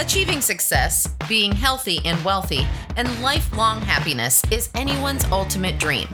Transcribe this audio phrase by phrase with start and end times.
[0.00, 6.08] Achieving success, being healthy and wealthy, and lifelong happiness is anyone's ultimate dream.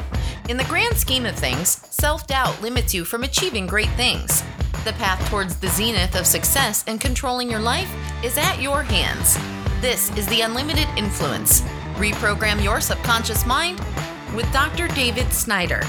[0.51, 4.43] In the grand scheme of things, self doubt limits you from achieving great things.
[4.85, 7.91] The path towards the zenith of success and controlling your life
[8.23, 9.39] is at your hands.
[9.81, 11.63] This is the Unlimited Influence.
[11.95, 13.79] Reprogram your subconscious mind
[14.37, 14.89] with Dr.
[14.89, 15.83] David Snyder.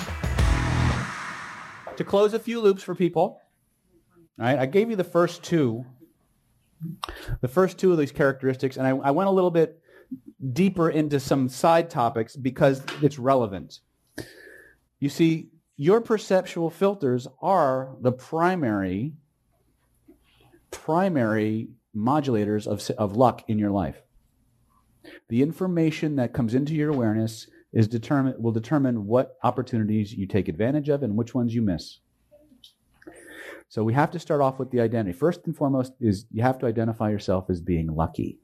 [1.97, 3.41] To close a few loops for people,
[4.39, 5.85] all right, I gave you the first two,
[7.41, 9.81] the first two of these characteristics, and I, I went a little bit
[10.53, 13.79] deeper into some side topics because it's relevant.
[14.99, 19.13] You see, your perceptual filters are the primary
[20.69, 24.01] primary modulators of, of luck in your life.
[25.29, 30.47] The information that comes into your awareness is determine, will determine what opportunities you take
[30.47, 31.99] advantage of and which ones you miss.
[33.71, 35.17] So we have to start off with the identity.
[35.17, 38.37] First and foremost is you have to identify yourself as being lucky.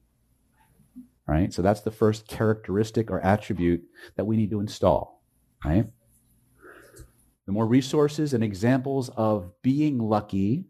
[1.27, 1.54] Right?
[1.54, 3.84] So that's the first characteristic or attribute
[4.15, 5.21] that we need to install.
[5.65, 5.85] Right?
[7.46, 10.63] The more resources and examples of being lucky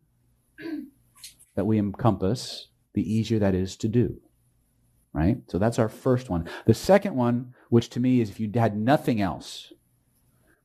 [1.53, 4.19] that we encompass, the easier that is to do.
[5.13, 5.37] Right?
[5.49, 6.49] So that's our first one.
[6.65, 9.71] The second one, which to me is if you had nothing else,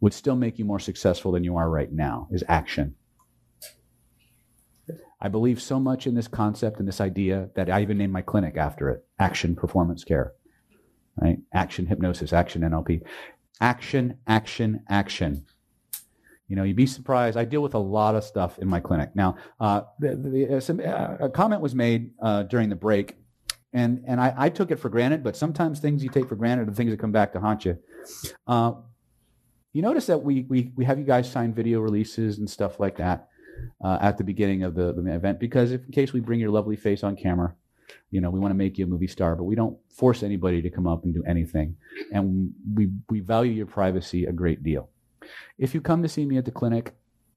[0.01, 2.95] would still make you more successful than you are right now, is action.
[5.25, 8.23] I believe so much in this concept and this idea that I even named my
[8.23, 10.33] clinic after it Action Performance Care.
[11.17, 11.39] Right?
[11.55, 13.03] Action Hypnosis, Action NLP.
[13.61, 15.47] Action, action, action.
[16.49, 17.37] You know, you'd be surprised.
[17.37, 19.15] I deal with a lot of stuff in my clinic.
[19.15, 23.17] Now, uh, the, the, uh, some, uh, a comment was made uh, during the break,
[23.73, 26.69] and, and I, I, took it for granted, but sometimes things you take for granted
[26.69, 27.79] are things that come back to haunt you.
[28.47, 28.73] Uh,
[29.73, 32.97] you notice that we, we, we have you guys sign video releases and stuff like
[32.97, 33.29] that
[33.85, 36.51] uh, at the beginning of the, the event because if, in case we bring your
[36.51, 37.55] lovely face on camera,
[38.11, 40.63] you know, we want to make you a movie star, but we don't force anybody
[40.63, 41.77] to come up and do anything.
[42.13, 44.89] And we, we value your privacy a great deal.
[45.59, 46.95] If you come to see me at the clinic,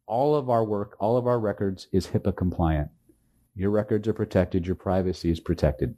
[0.08, 2.90] all of our work, all of our records is HIPAA compliant.
[3.56, 5.96] Your records are protected, your privacy is protected.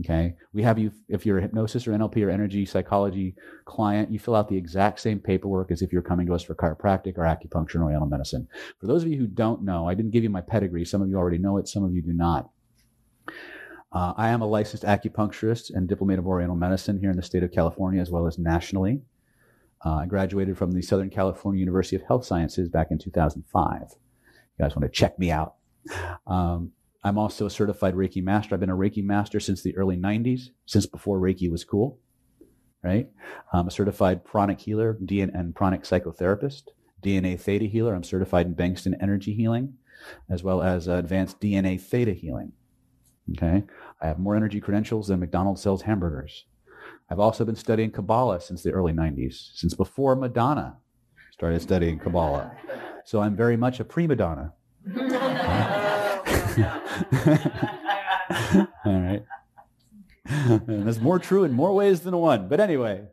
[0.00, 0.34] Okay.
[0.52, 3.34] We have you, if you're a hypnosis or NLP or energy psychology
[3.66, 6.54] client, you fill out the exact same paperwork as if you're coming to us for
[6.54, 8.48] chiropractic or acupuncture and oriental medicine.
[8.78, 10.84] For those of you who don't know, I didn't give you my pedigree.
[10.84, 12.50] Some of you already know it, some of you do not.
[13.92, 17.42] Uh, I am a licensed acupuncturist and diplomat of oriental medicine here in the state
[17.42, 19.02] of California as well as nationally.
[19.84, 23.80] Uh, I graduated from the Southern California University of Health Sciences back in 2005.
[23.82, 25.54] You guys want to check me out?
[26.26, 26.72] Um,
[27.02, 28.54] I'm also a certified Reiki master.
[28.54, 31.98] I've been a Reiki master since the early 90s, since before Reiki was cool,
[32.82, 33.08] right?
[33.52, 36.64] I'm a certified pranic healer and pranic psychotherapist,
[37.02, 37.94] DNA theta healer.
[37.94, 39.74] I'm certified in Bengston energy healing,
[40.28, 42.52] as well as advanced DNA theta healing.
[43.32, 43.64] Okay.
[44.00, 46.44] I have more energy credentials than McDonald's sells hamburgers.
[47.08, 50.76] I've also been studying Kabbalah since the early 90s, since before Madonna
[51.32, 52.52] started studying Kabbalah.
[53.04, 54.52] So I'm very much a prima donna.
[58.84, 59.24] All right.
[60.26, 62.48] and that's more true in more ways than one.
[62.48, 63.04] But anyway,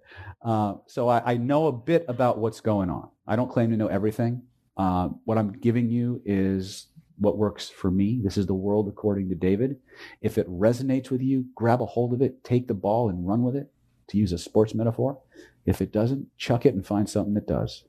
[0.41, 3.09] uh, so I, I, know a bit about what's going on.
[3.27, 4.43] I don't claim to know everything.
[4.75, 6.87] Uh, what I'm giving you is
[7.17, 8.19] what works for me.
[8.23, 9.77] This is the world according to David.
[10.21, 13.43] If it resonates with you, grab a hold of it, take the ball and run
[13.43, 13.71] with it,
[14.09, 15.19] to use a sports metaphor.
[15.65, 17.83] If it doesn't, chuck it and find something that does.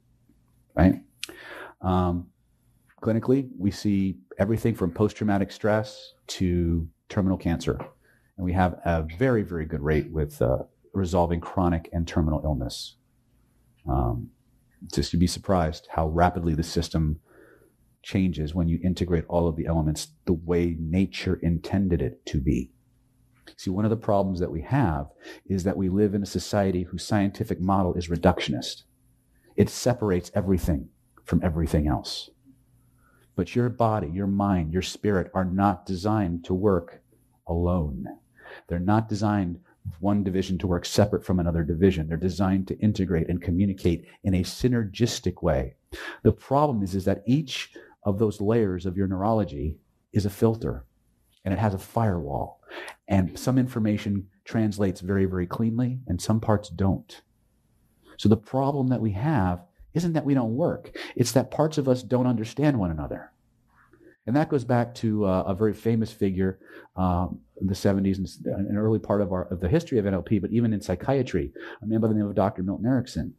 [0.75, 1.03] Right?
[1.81, 2.29] Um,
[3.01, 7.79] clinically, we see everything from post traumatic stress to terminal cancer.
[8.37, 10.59] And we have a very, very good rate with uh,
[10.93, 12.97] resolving chronic and terminal illness.
[13.89, 14.31] Um,
[14.95, 17.21] just to be surprised how rapidly the system
[18.03, 22.71] changes when you integrate all of the elements the way nature intended it to be.
[23.57, 25.07] See, one of the problems that we have
[25.47, 28.83] is that we live in a society whose scientific model is reductionist.
[29.57, 30.91] It separates everything
[31.25, 32.31] from everything else.
[33.39, 37.01] But your body, your mind, your spirit are not designed to work
[37.47, 38.05] alone.
[38.67, 39.61] They're not designed
[40.01, 42.09] one division to work separate from another division.
[42.09, 45.77] They're designed to integrate and communicate in a synergistic way.
[46.25, 47.71] The problem is, is that each
[48.03, 49.77] of those layers of your neurology
[50.13, 50.85] is a filter
[51.45, 52.61] and it has a firewall.
[53.07, 57.23] And some information translates very, very cleanly and some parts don't.
[58.17, 59.61] So the problem that we have
[59.95, 60.97] isn't that we don't work.
[61.17, 63.33] It's that parts of us don't understand one another.
[64.27, 66.59] And that goes back to uh, a very famous figure
[66.97, 70.43] um, in the 70s and an early part of, our, of the history of NLP,
[70.43, 71.51] but even in psychiatry,
[71.83, 72.63] a man by the name of Dr.
[72.63, 73.33] Milton Erickson.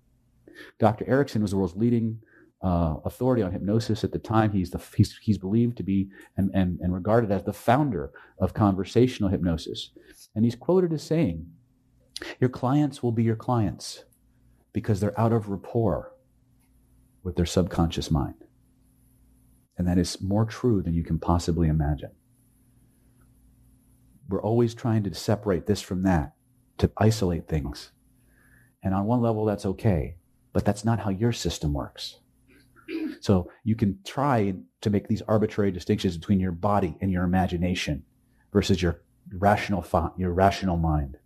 [0.80, 1.06] Dr.
[1.08, 2.20] Erickson was the world's leading
[2.64, 4.52] uh, authority on hypnosis at the time.
[4.52, 8.56] He's, the, he's, he's believed to be and, and, and regarded as the founder of
[8.56, 9.92] conversational hypnosis.
[10.34, 11.46] And he's quoted as saying,
[12.40, 14.06] Your clients will be your clients
[14.74, 16.14] because they're out of rapport
[17.24, 18.46] with their subconscious mind.
[19.78, 22.12] And that is more true than you can possibly imagine.
[24.28, 26.34] We're always trying to separate this from that,
[26.78, 27.92] to isolate things.
[28.84, 30.18] And on one level, that's okay,
[30.54, 32.20] but that's not how your system works.
[33.22, 38.04] So you can try to make these arbitrary distinctions between your body and your imagination
[38.52, 39.02] versus your
[39.32, 41.18] rational thought, your rational mind.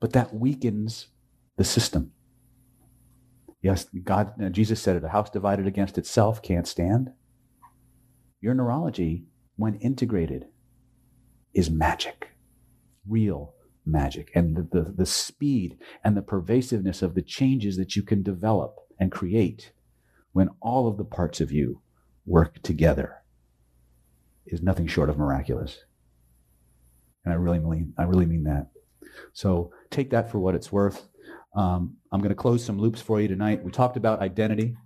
[0.00, 1.08] But that weakens
[1.56, 2.12] the system.
[3.66, 7.10] Yes, God, uh, Jesus said it, a house divided against itself can't stand.
[8.40, 9.24] Your neurology,
[9.56, 10.44] when integrated,
[11.52, 12.28] is magic,
[13.08, 13.54] real
[13.84, 14.30] magic.
[14.36, 18.76] And the, the, the speed and the pervasiveness of the changes that you can develop
[19.00, 19.72] and create
[20.30, 21.82] when all of the parts of you
[22.24, 23.16] work together
[24.46, 25.78] is nothing short of miraculous.
[27.24, 28.68] And I really mean, I really mean that.
[29.32, 31.08] So take that for what it's worth.
[31.56, 33.64] Um, I'm going to close some loops for you tonight.
[33.64, 34.76] We talked about identity.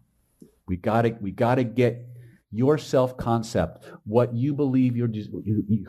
[0.67, 2.07] We got to we got to get
[2.53, 5.09] your self concept, what you believe you're,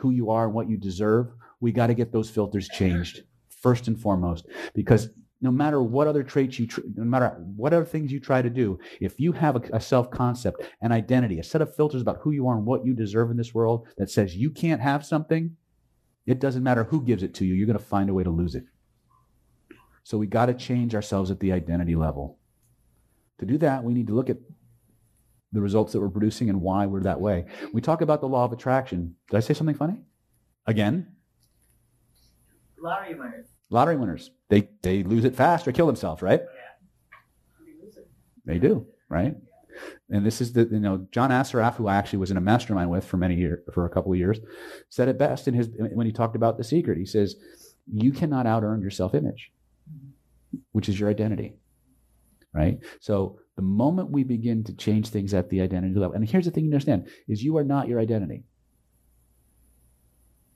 [0.00, 1.32] who you are, and what you deserve.
[1.60, 6.24] We got to get those filters changed first and foremost, because no matter what other
[6.24, 9.62] traits you, no matter what other things you try to do, if you have a,
[9.74, 12.84] a self concept, an identity, a set of filters about who you are and what
[12.84, 15.56] you deserve in this world that says you can't have something,
[16.26, 17.54] it doesn't matter who gives it to you.
[17.54, 18.64] You're going to find a way to lose it.
[20.04, 22.38] So we got to change ourselves at the identity level.
[23.38, 24.38] To do that, we need to look at
[25.52, 27.46] the results that we're producing and why we're that way.
[27.72, 29.16] We talk about the law of attraction.
[29.30, 29.98] Did I say something funny?
[30.66, 31.08] Again?
[32.80, 33.46] Lottery winners.
[33.70, 34.30] Lottery winners.
[34.48, 36.40] They they lose it fast or kill themselves, right?
[36.40, 38.02] Yeah.
[38.44, 39.36] They do, right?
[40.10, 42.90] And this is the you know John Assaraf, who I actually was in a mastermind
[42.90, 44.40] with for many years, for a couple of years,
[44.90, 46.98] said it best in his when he talked about the secret.
[46.98, 47.36] He says,
[47.86, 49.52] "You cannot out earn your self image."
[50.72, 51.54] Which is your identity.
[52.54, 52.78] Right?
[53.00, 56.50] So the moment we begin to change things at the identity level, and here's the
[56.50, 58.44] thing you understand, is you are not your identity.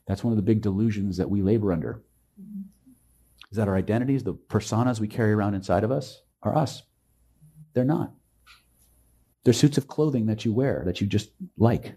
[0.06, 2.02] That's one of the big delusions that we labor under.
[3.50, 6.82] Is that our identities, the personas we carry around inside of us, are us.
[7.75, 8.12] They're not.
[9.44, 11.94] They're suits of clothing that you wear that you just like.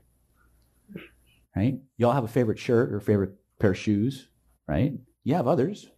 [1.55, 1.79] Right?
[1.97, 4.29] You all have a favorite shirt or favorite pair of shoes,
[4.67, 4.93] right?
[5.23, 5.89] You have others.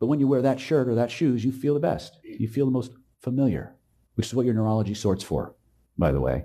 [0.00, 2.18] But when you wear that shirt or that shoes, you feel the best.
[2.22, 3.74] You feel the most familiar,
[4.14, 5.54] which is what your neurology sorts for,
[5.96, 6.44] by the way.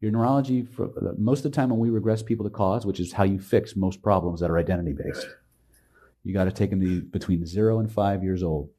[0.00, 3.12] Your neurology, for, most of the time when we regress people to cause, which is
[3.12, 5.26] how you fix most problems that are identity based,
[6.24, 8.70] you got to take them to between zero and five years old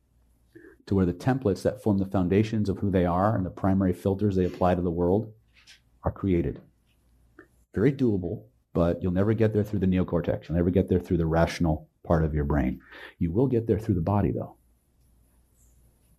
[0.86, 3.94] to where the templates that form the foundations of who they are and the primary
[3.94, 5.32] filters they apply to the world
[6.04, 6.62] are created.
[7.74, 8.44] Very doable,
[8.74, 10.48] but you'll never get there through the neocortex.
[10.48, 12.82] You'll never get there through the rational part of your brain.
[13.20, 14.56] You will get there through the body, though.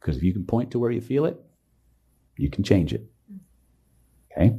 [0.01, 1.41] Because if you can point to where you feel it,
[2.37, 3.07] you can change it.
[4.33, 4.57] Okay?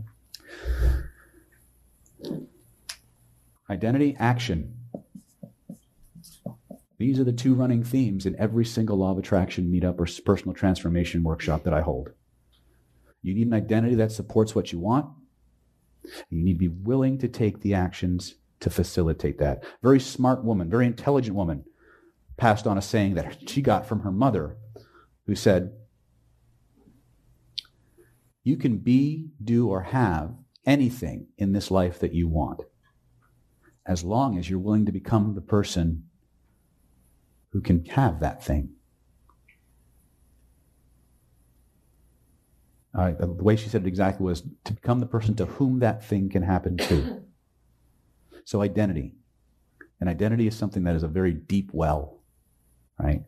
[3.70, 4.76] Identity, action.
[6.98, 10.54] These are the two running themes in every single law of attraction meetup or personal
[10.54, 12.12] transformation workshop that I hold.
[13.22, 15.08] You need an identity that supports what you want.
[16.30, 19.64] You need to be willing to take the actions to facilitate that.
[19.84, 21.66] Very smart woman, very intelligent woman,
[22.38, 24.58] passed on a saying that she got from her mother,
[25.26, 25.72] who said,
[28.44, 32.62] You can be, do, or have anything in this life that you want,
[33.86, 36.04] as long as you're willing to become the person
[37.52, 38.72] who can have that thing.
[42.94, 46.30] The way she said it exactly was to become the person to whom that thing
[46.30, 47.25] can happen to.
[48.46, 49.16] So, identity.
[50.00, 52.22] And identity is something that is a very deep well,
[53.00, 53.24] right?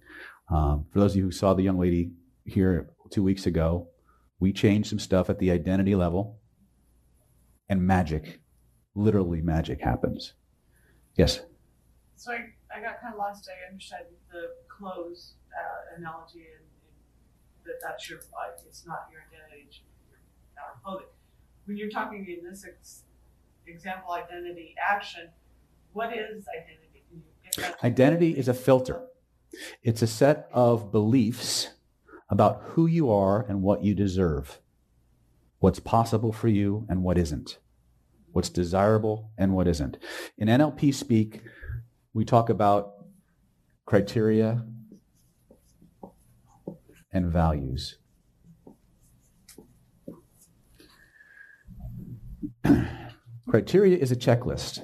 [0.49, 2.11] Um, for those of you who saw the young lady
[2.45, 3.89] here two weeks ago,
[4.39, 6.39] we changed some stuff at the identity level,
[7.69, 8.39] and magic,
[8.95, 10.33] literally magic happens.
[11.15, 11.41] Yes?
[12.15, 13.49] So I, I got kind of lost.
[13.49, 19.21] I understood the clothes uh, analogy and, and, that that's your, uh, it's not your
[19.21, 20.19] identity, it's your
[20.83, 21.07] clothing.
[21.65, 22.65] When you're talking in this
[23.67, 25.29] example, identity, action.
[25.93, 26.87] What is identity?
[27.83, 29.01] Identity is a filter.
[29.81, 31.69] It's a set of beliefs
[32.29, 34.59] about who you are and what you deserve,
[35.59, 37.57] what's possible for you and what isn't,
[38.31, 39.97] what's desirable and what isn't.
[40.37, 41.41] In NLP speak,
[42.13, 42.91] we talk about
[43.85, 44.63] criteria
[47.11, 47.97] and values.
[53.47, 54.83] criteria is a checklist.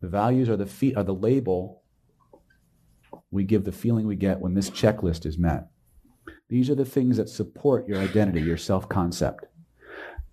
[0.00, 1.82] The values are the, fe- are the label
[3.30, 5.68] we give the feeling we get when this checklist is met.
[6.48, 9.46] These are the things that support your identity, your self concept.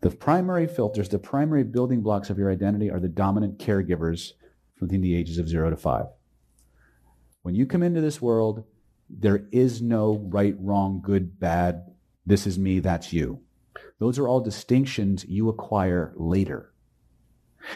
[0.01, 4.31] The primary filters, the primary building blocks of your identity are the dominant caregivers
[4.79, 6.05] within the ages of zero to five.
[7.41, 8.63] When you come into this world,
[9.09, 11.85] there is no right, wrong, good, bad,
[12.25, 13.41] this is me, that's you.
[13.99, 16.73] Those are all distinctions you acquire later.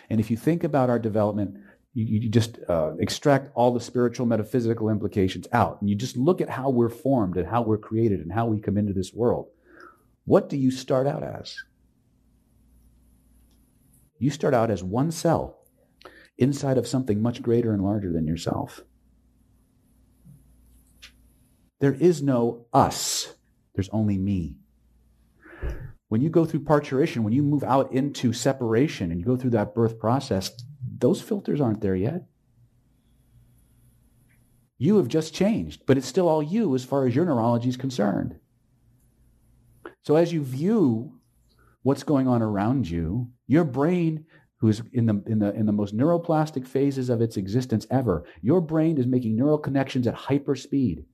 [0.09, 1.57] And if you think about our development,
[1.93, 6.41] you, you just uh, extract all the spiritual, metaphysical implications out, and you just look
[6.41, 9.47] at how we're formed and how we're created and how we come into this world.
[10.25, 11.55] What do you start out as?
[14.17, 15.59] You start out as one cell
[16.37, 18.81] inside of something much greater and larger than yourself.
[21.79, 23.33] There is no us,
[23.75, 24.55] there's only me.
[26.13, 29.49] When you go through parturition, when you move out into separation and you go through
[29.49, 30.51] that birth process,
[30.99, 32.25] those filters aren't there yet.
[34.77, 37.77] You have just changed, but it's still all you as far as your neurology is
[37.77, 38.35] concerned.
[40.03, 41.19] So as you view
[41.81, 44.25] what's going on around you, your brain,
[44.57, 48.61] who's in the, in the, in the most neuroplastic phases of its existence ever, your
[48.61, 51.05] brain is making neural connections at hyper speed.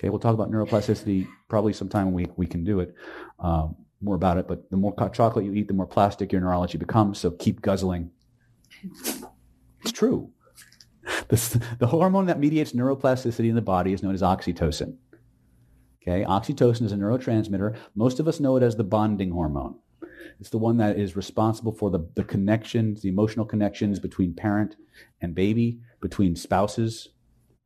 [0.00, 2.94] Okay, we'll talk about neuroplasticity probably sometime we, we can do it,
[3.38, 4.48] um, more about it.
[4.48, 7.18] But the more chocolate you eat, the more plastic your neurology becomes.
[7.18, 8.10] So keep guzzling.
[9.82, 10.30] It's true.
[11.28, 14.96] The, the hormone that mediates neuroplasticity in the body is known as oxytocin.
[16.02, 17.76] Okay, oxytocin is a neurotransmitter.
[17.94, 19.74] Most of us know it as the bonding hormone.
[20.38, 24.76] It's the one that is responsible for the, the connections, the emotional connections between parent
[25.20, 27.08] and baby, between spouses,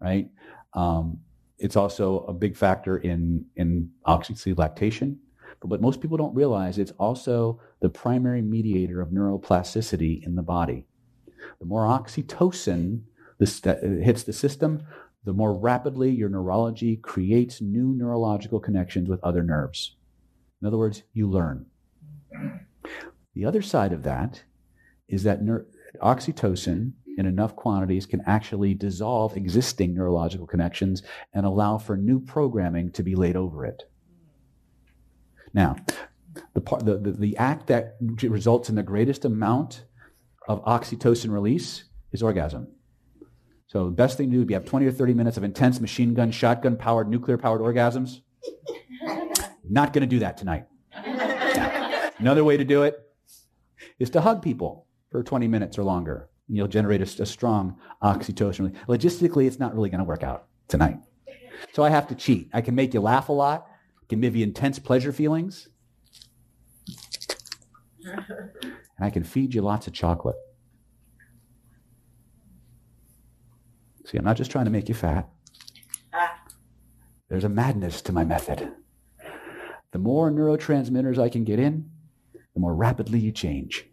[0.01, 0.29] right?
[0.73, 1.21] Um,
[1.65, 5.19] it's also a big factor in, in obviously lactation.
[5.61, 10.43] But what most people don't realize, it's also the primary mediator of neuroplasticity in the
[10.43, 10.87] body.
[11.61, 13.05] The more oxytocin
[13.39, 14.83] this, uh, hits the system,
[15.25, 19.97] the more rapidly your neurology creates new neurological connections with other nerves.
[20.61, 21.65] In other words, you learn.
[23.35, 24.45] The other side of that
[25.09, 25.67] is that ner-
[26.03, 32.91] oxytocin in enough quantities can actually dissolve existing neurological connections and allow for new programming
[32.93, 33.85] to be laid over it.
[35.53, 35.77] Now,
[36.55, 39.85] the, part, the, the, the act that results in the greatest amount
[40.49, 42.69] of oxytocin release is orgasm.
[43.67, 45.81] So the best thing to do would be have 20 or 30 minutes of intense
[45.81, 48.21] machine gun, shotgun powered, nuclear powered orgasms.
[49.69, 50.67] Not going to do that tonight.
[52.19, 52.99] Another way to do it
[53.99, 54.84] is to hug people
[55.15, 58.75] for 20 minutes or longer and you'll generate a, a strong oxytocin.
[58.89, 60.99] Logistically, it's not really going to work out tonight.
[61.73, 62.51] So I have to cheat.
[62.53, 63.69] I can make you laugh a lot,
[64.09, 65.69] can give you intense pleasure feelings,
[68.05, 70.35] and I can feed you lots of chocolate.
[74.07, 75.29] See, I'm not just trying to make you fat.
[77.29, 78.69] There's a madness to my method.
[79.93, 81.89] The more neurotransmitters I can get in,
[82.33, 83.87] the more rapidly you change.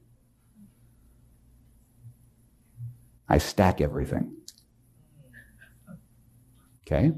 [3.31, 4.35] I stack everything.
[6.85, 7.13] Okay?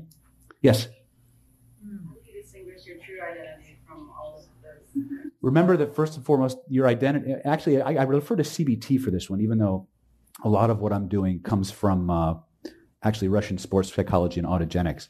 [0.61, 0.87] Yes?
[5.41, 7.33] Remember that first and foremost, your identity.
[7.43, 9.87] Actually, I, I, refer to CBT for this one, even though
[10.43, 12.35] a lot of what I'm doing comes from uh,
[13.03, 15.07] actually Russian sports psychology and autogenics.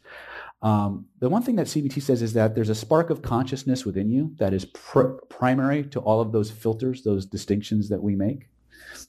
[0.62, 4.10] Um, the one thing that CBT says is that there's a spark of consciousness within
[4.10, 8.48] you that is pr- primary to all of those filters, those distinctions that we make.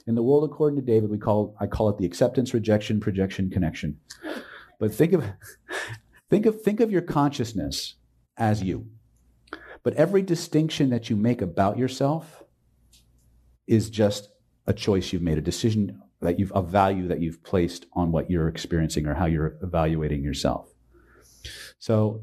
[0.06, 3.50] In the world according to David, we call I call it the acceptance, rejection, projection,
[3.50, 3.98] connection.
[4.78, 5.24] But think of
[6.28, 7.94] think of think of your consciousness
[8.36, 8.86] as you.
[9.82, 12.42] But every distinction that you make about yourself
[13.66, 14.28] is just
[14.66, 18.30] a choice you've made, a decision that you've a value that you've placed on what
[18.30, 20.70] you're experiencing or how you're evaluating yourself.
[21.78, 22.22] So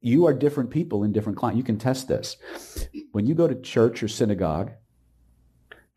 [0.00, 1.58] you are different people in different clients.
[1.58, 2.36] You can test this.
[3.12, 4.72] When you go to church or synagogue,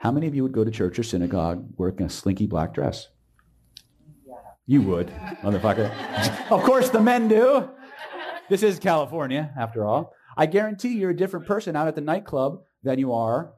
[0.03, 3.07] how many of you would go to church or synagogue wearing a slinky black dress?
[4.27, 4.33] Yeah.
[4.67, 5.07] You would,
[5.41, 5.89] motherfucker.
[6.51, 7.69] of course, the men do.
[8.49, 10.13] This is California, after all.
[10.35, 13.53] I guarantee you're a different person out at the nightclub than you are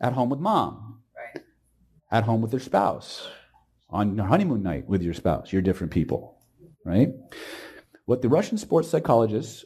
[0.00, 1.42] at home with mom, right.
[2.12, 3.26] at home with your spouse,
[3.90, 5.52] on your honeymoon night with your spouse.
[5.52, 6.38] You're different people,
[6.84, 7.08] right?
[8.04, 9.64] What the Russian sports psychologists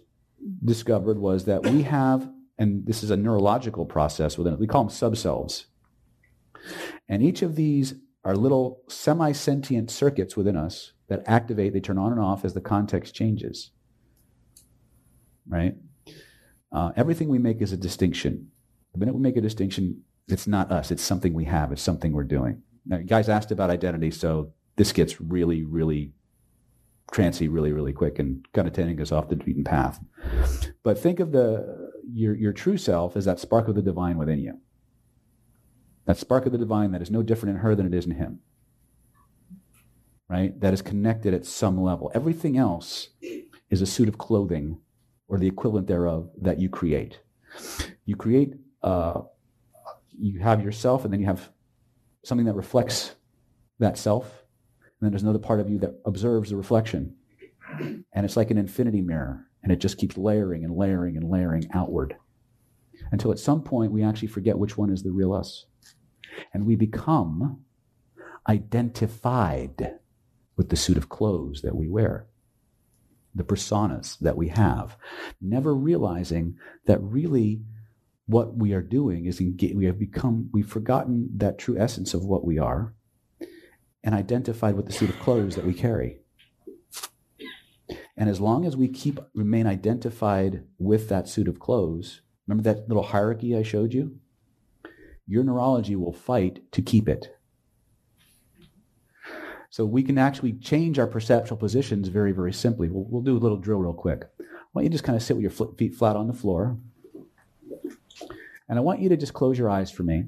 [0.64, 4.84] discovered was that we have, and this is a neurological process within it, we call
[4.84, 5.66] them subselves.
[7.08, 11.98] And each of these are little semi sentient circuits within us that activate, they turn
[11.98, 13.70] on and off as the context changes.
[15.48, 15.74] Right?
[16.70, 18.50] Uh, everything we make is a distinction.
[18.92, 20.90] The minute we make a distinction, it's not us.
[20.90, 21.72] It's something we have.
[21.72, 22.62] It's something we're doing.
[22.86, 26.12] Now, you guys asked about identity, so this gets really, really
[27.12, 30.00] trancy really, really quick and kind of taking us off the beaten path.
[30.82, 34.40] But think of the your your true self as that spark of the divine within
[34.40, 34.58] you.
[36.06, 38.12] That spark of the divine that is no different in her than it is in
[38.12, 38.40] him.
[40.28, 40.58] Right?
[40.60, 42.10] That is connected at some level.
[42.14, 43.08] Everything else
[43.70, 44.80] is a suit of clothing
[45.28, 47.20] or the equivalent thereof that you create.
[48.04, 49.22] You create, uh,
[50.10, 51.50] you have yourself, and then you have
[52.24, 53.14] something that reflects
[53.78, 54.44] that self,
[54.80, 57.16] and then there's another part of you that observes the reflection.
[57.80, 61.68] And it's like an infinity mirror, and it just keeps layering and layering and layering
[61.72, 62.16] outward
[63.12, 65.66] until at some point we actually forget which one is the real us.
[66.52, 67.60] And we become
[68.48, 69.98] identified
[70.56, 72.26] with the suit of clothes that we wear
[73.34, 74.96] the personas that we have,
[75.40, 77.62] never realizing that really
[78.26, 82.44] what we are doing is we have become, we've forgotten that true essence of what
[82.44, 82.94] we are
[84.04, 86.18] and identified with the suit of clothes that we carry.
[88.16, 92.88] And as long as we keep remain identified with that suit of clothes, remember that
[92.88, 94.18] little hierarchy I showed you?
[95.26, 97.34] Your neurology will fight to keep it.
[99.70, 102.90] So we can actually change our perceptual positions very, very simply.
[102.90, 104.24] We'll, we'll do a little drill real quick.
[104.38, 104.44] I
[104.74, 106.76] want you to just kind of sit with your feet flat on the floor.
[108.68, 110.24] And I want you to just close your eyes for me.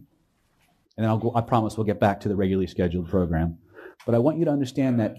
[0.97, 3.59] And I'll go, I promise we'll get back to the regularly scheduled program.
[4.07, 5.17] But I want you to understand that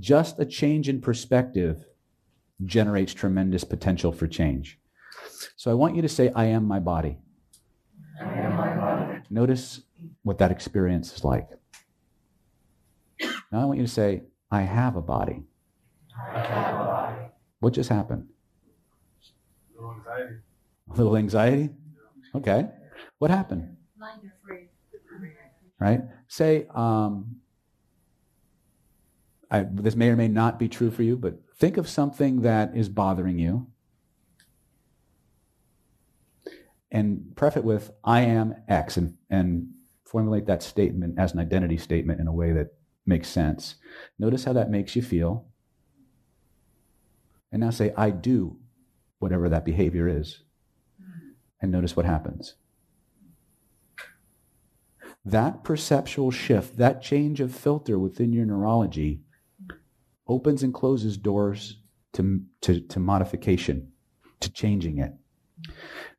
[0.00, 1.84] just a change in perspective
[2.64, 4.78] generates tremendous potential for change.
[5.56, 7.18] So I want you to say, I am my body.
[8.20, 9.20] I am my body.
[9.30, 9.82] Notice
[10.22, 11.48] what that experience is like.
[13.50, 15.42] Now I want you to say, I have a body.
[16.16, 17.16] Have a body.
[17.60, 18.28] What just happened?
[19.78, 20.34] A little anxiety.
[20.90, 21.70] A little anxiety?
[22.34, 22.66] Okay.
[23.18, 23.76] What happened?
[25.80, 26.00] Right?
[26.28, 27.36] Say, um,
[29.50, 32.76] I, this may or may not be true for you, but think of something that
[32.76, 33.66] is bothering you
[36.94, 39.66] and pref it with, I am X, and, and
[40.04, 42.68] formulate that statement as an identity statement in a way that
[43.04, 43.74] makes sense.
[44.16, 45.48] Notice how that makes you feel.
[47.50, 48.58] And now say, I do
[49.18, 50.44] whatever that behavior is.
[51.60, 52.54] And notice what happens.
[55.24, 59.22] That perceptual shift, that change of filter within your neurology
[60.28, 61.80] opens and closes doors
[62.12, 63.90] to, to, to modification,
[64.38, 65.12] to changing it.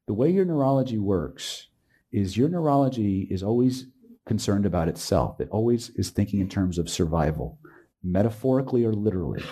[0.08, 1.68] The way your neurology works
[2.12, 3.88] is your neurology is always
[4.26, 5.39] concerned about itself.
[5.39, 7.60] It always is thinking in terms of survival,
[8.04, 9.44] metaphorically or literally.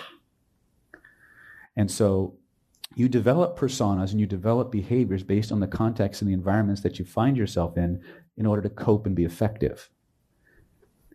[1.76, 2.38] And so
[2.94, 6.98] you develop personas and you develop behaviors based on the context and the environments that
[6.98, 8.00] you find yourself in
[8.36, 9.90] in order to cope and be effective.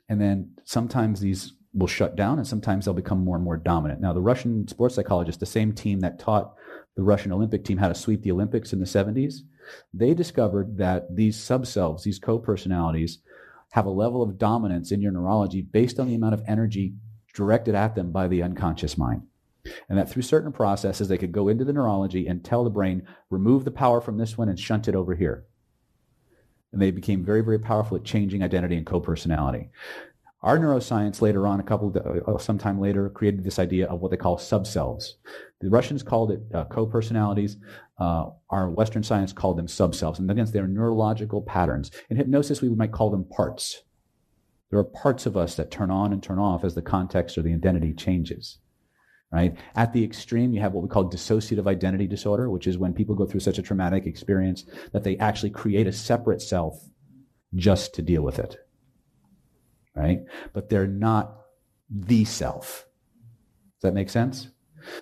[0.09, 4.01] And then sometimes these will shut down and sometimes they'll become more and more dominant.
[4.01, 6.55] Now, the Russian sports psychologist, the same team that taught
[6.99, 9.35] the Russian Olympic team how to sweep the Olympics in the 70s,
[9.93, 13.19] they discovered that these subselves, these co-personalities,
[13.71, 16.93] have a level of dominance in your neurology based on the amount of energy
[17.33, 19.21] directed at them by the unconscious mind.
[19.87, 23.07] And that through certain processes, they could go into the neurology and tell the brain,
[23.29, 25.45] remove the power from this one and shunt it over here.
[26.73, 29.69] And they became very, very powerful at changing identity and co-personality.
[30.41, 31.93] Our neuroscience later on, a couple,
[32.25, 35.17] uh, sometime later, created this idea of what they call subselves.
[35.59, 37.57] The Russians called it uh, co-personalities.
[37.99, 40.17] Uh, our Western science called them subselves.
[40.17, 41.91] And again, they're neurological patterns.
[42.09, 43.83] In hypnosis, we might call them parts.
[44.69, 47.41] There are parts of us that turn on and turn off as the context or
[47.41, 48.59] the identity changes.
[49.33, 49.57] Right?
[49.75, 53.13] At the extreme, you have what we call dissociative identity disorder, which is when people
[53.13, 56.81] go through such a traumatic experience that they actually create a separate self
[57.55, 58.57] just to deal with it.
[59.95, 60.21] Right?
[60.53, 61.39] But they're not
[61.89, 62.85] the self.
[63.79, 64.49] Does that make sense?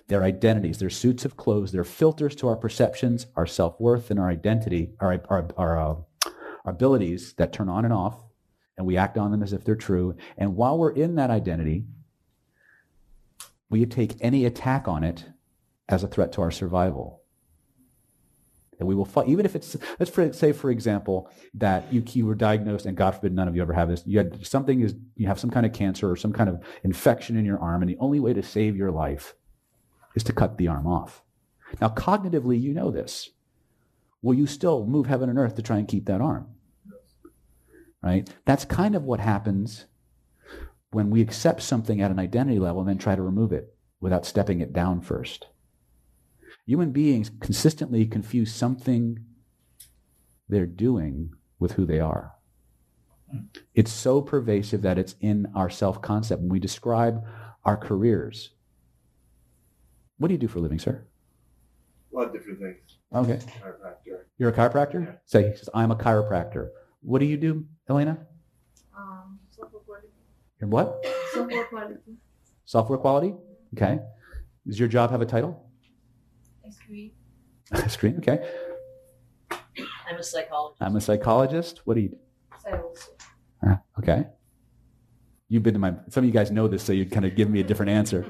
[0.08, 4.18] Their identities, their suits of clothes, their filters to our perceptions, our self worth, and
[4.18, 5.94] our identity, our, our, our, uh,
[6.64, 8.22] our abilities that turn on and off,
[8.76, 10.16] and we act on them as if they're true.
[10.36, 11.84] And while we're in that identity,
[13.70, 15.24] we take any attack on it
[15.88, 17.17] as a threat to our survival.
[18.78, 22.26] And we will fight, even if it's, let's for, say, for example, that you, you
[22.26, 24.94] were diagnosed, and God forbid none of you ever have this, you had something is,
[25.16, 27.90] you have some kind of cancer or some kind of infection in your arm, and
[27.90, 29.34] the only way to save your life
[30.14, 31.22] is to cut the arm off.
[31.80, 33.30] Now, cognitively, you know this.
[34.22, 36.48] Will you still move heaven and earth to try and keep that arm?
[38.02, 38.28] Right?
[38.44, 39.86] That's kind of what happens
[40.90, 44.24] when we accept something at an identity level and then try to remove it without
[44.24, 45.46] stepping it down first.
[46.68, 49.24] Human beings consistently confuse something
[50.50, 52.34] they're doing with who they are.
[53.74, 56.42] It's so pervasive that it's in our self concept.
[56.42, 57.24] When we describe
[57.64, 58.50] our careers,
[60.18, 61.06] what do you do for a living, sir?
[62.12, 62.98] A lot of different things.
[63.14, 63.38] Okay.
[63.62, 64.18] Chiropractor.
[64.36, 65.06] You're a chiropractor?
[65.06, 65.12] Yeah.
[65.24, 66.68] Say, he says, I'm a chiropractor.
[67.00, 68.18] What do you do, Elena?
[68.94, 70.08] Um, software quality.
[70.60, 71.06] You're what?
[71.32, 71.94] Software quality.
[72.66, 73.34] Software quality?
[73.74, 74.00] Okay.
[74.66, 75.64] Does your job have a title?
[76.68, 77.12] XP.
[77.90, 78.16] Screen?
[78.18, 78.46] Okay.
[80.08, 80.82] I'm a psychologist.
[80.82, 81.80] I'm a psychologist.
[81.84, 82.18] What do you do?
[82.62, 83.10] Sales.
[83.64, 84.26] Ah, Okay.
[85.50, 87.48] You've been to my, some of you guys know this, so you'd kind of give
[87.48, 88.26] me a different answer,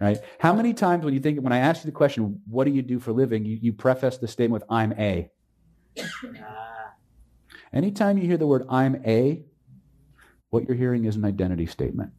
[0.00, 0.16] right?
[0.38, 2.80] How many times when you think, when I ask you the question, what do you
[2.80, 5.30] do for a living, you, you preface the statement with, I'm a.
[7.70, 9.44] Anytime you hear the word I'm a,
[10.48, 12.12] what you're hearing is an identity statement.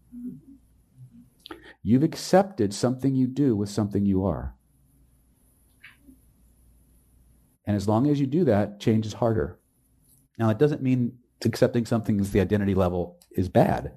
[1.82, 4.56] You've accepted something you do with something you are.
[7.68, 9.60] And as long as you do that, change is harder.
[10.38, 13.94] Now, it doesn't mean accepting something as the identity level is bad.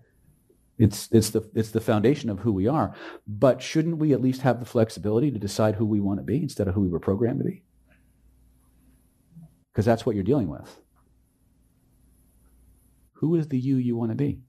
[0.79, 2.95] It's, it's, the, it's the foundation of who we are.
[3.27, 6.41] But shouldn't we at least have the flexibility to decide who we want to be
[6.41, 7.65] instead of who we were programmed to be?
[9.73, 10.81] Because that's what you're dealing with.
[13.15, 14.41] Who is the you you want to be?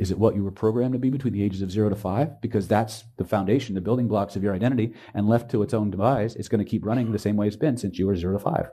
[0.00, 2.40] Is it what you were programmed to be between the ages of zero to five?
[2.40, 5.90] Because that's the foundation, the building blocks of your identity, and left to its own
[5.90, 8.32] demise, it's going to keep running the same way it's been since you were zero
[8.32, 8.70] to five.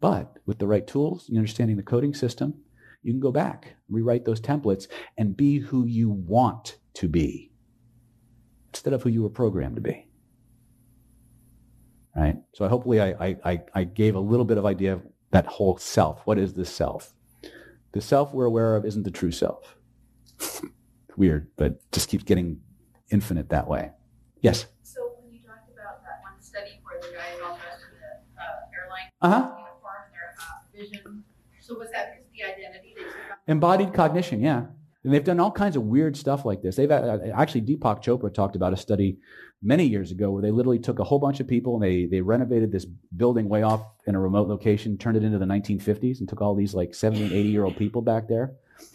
[0.00, 2.54] But with the right tools, and understanding the coding system,
[3.04, 7.52] you can go back, rewrite those templates, and be who you want to be
[8.72, 10.08] instead of who you were programmed to be.
[12.16, 12.38] Right?
[12.52, 16.22] So hopefully I, I, I, gave a little bit of idea of that whole self.
[16.24, 17.13] What is this self?
[17.94, 19.76] The self we're aware of isn't the true self.
[21.16, 22.60] Weird, but just keeps getting
[23.10, 23.92] infinite that way.
[24.40, 24.66] Yes.
[24.82, 27.98] So when you talked about that one study where the guy is all dressed in
[28.00, 29.54] the uh, airline Uh-huh.
[29.56, 31.24] uniform, their uh, vision,
[31.60, 32.94] so was that because the identity?
[33.46, 34.64] Embodied cognition, yeah.
[35.04, 36.76] And they've done all kinds of weird stuff like this.
[36.76, 39.18] They've uh, actually Deepak Chopra talked about a study
[39.62, 42.20] many years ago where they literally took a whole bunch of people and they they
[42.20, 42.84] renovated this
[43.16, 46.54] building way off in a remote location, turned it into the 1950s, and took all
[46.54, 48.54] these like 70 and 80 year old people back there,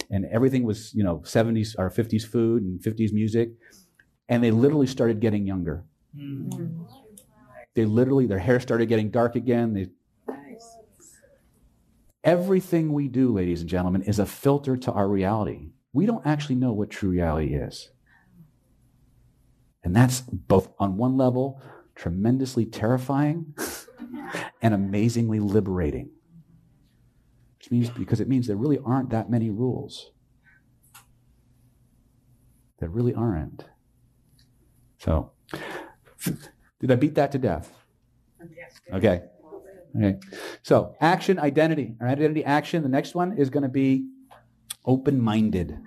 [0.09, 3.51] and everything was you know 70s or 50s food and 50s music,
[4.27, 5.83] and they literally started getting younger.
[7.75, 9.73] They literally their hair started getting dark again.
[9.73, 9.87] They
[12.23, 15.71] Everything we do, ladies and gentlemen, is a filter to our reality.
[15.93, 17.91] We don't actually know what true reality is.
[19.89, 21.59] And that's both on one level
[21.95, 23.55] tremendously terrifying
[24.61, 26.11] and amazingly liberating.
[27.57, 30.11] Which means because it means there really aren't that many rules.
[32.77, 33.65] There really aren't.
[34.99, 35.31] So,
[36.79, 37.73] did I beat that to death?
[38.93, 39.23] Okay.
[39.97, 40.19] Okay.
[40.61, 41.95] So, action, identity.
[41.99, 42.83] Right, identity, action.
[42.83, 44.05] The next one is going to be
[44.85, 45.79] open minded.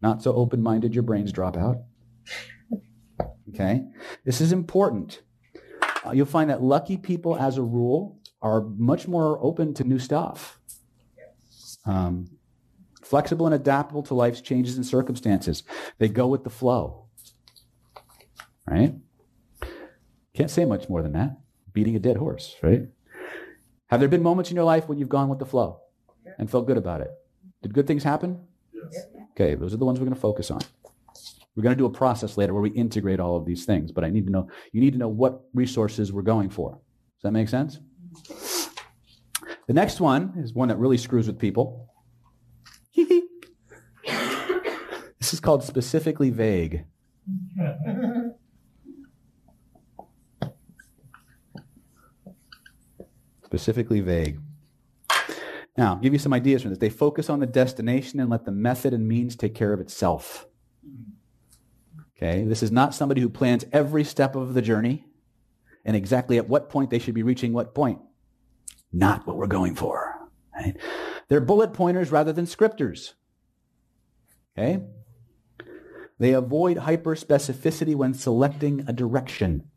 [0.00, 1.76] Not so open minded, your brains drop out.
[3.50, 3.84] Okay.
[4.24, 5.22] This is important.
[6.06, 9.98] Uh, you'll find that lucky people, as a rule, are much more open to new
[9.98, 10.58] stuff.
[11.86, 12.30] Um,
[13.02, 15.62] flexible and adaptable to life's changes and circumstances.
[15.98, 17.06] They go with the flow.
[18.66, 18.94] Right?
[20.34, 21.38] Can't say much more than that.
[21.72, 22.82] Beating a dead horse, right?
[23.88, 25.80] Have there been moments in your life when you've gone with the flow
[26.38, 27.10] and felt good about it?
[27.62, 28.40] Did good things happen?
[28.72, 29.06] Yes.
[29.32, 30.60] Okay, those are the ones we're going to focus on.
[31.56, 34.04] We're going to do a process later where we integrate all of these things, but
[34.04, 36.72] I need to know, you need to know what resources we're going for.
[36.72, 37.78] Does that make sense?
[39.66, 41.88] The next one is one that really screws with people.
[42.96, 43.20] this
[45.32, 46.84] is called specifically vague.
[53.44, 54.40] specifically vague.
[55.76, 56.78] Now, I'll give you some ideas from this.
[56.78, 60.46] They focus on the destination and let the method and means take care of itself.
[62.16, 65.04] Okay, this is not somebody who plans every step of the journey
[65.84, 68.00] and exactly at what point they should be reaching what point.
[68.92, 70.14] Not what we're going for.
[70.54, 70.76] Right?
[71.28, 73.14] They're bullet pointers rather than scripters.
[74.56, 74.82] Okay?
[76.18, 79.68] They avoid hyperspecificity when selecting a direction.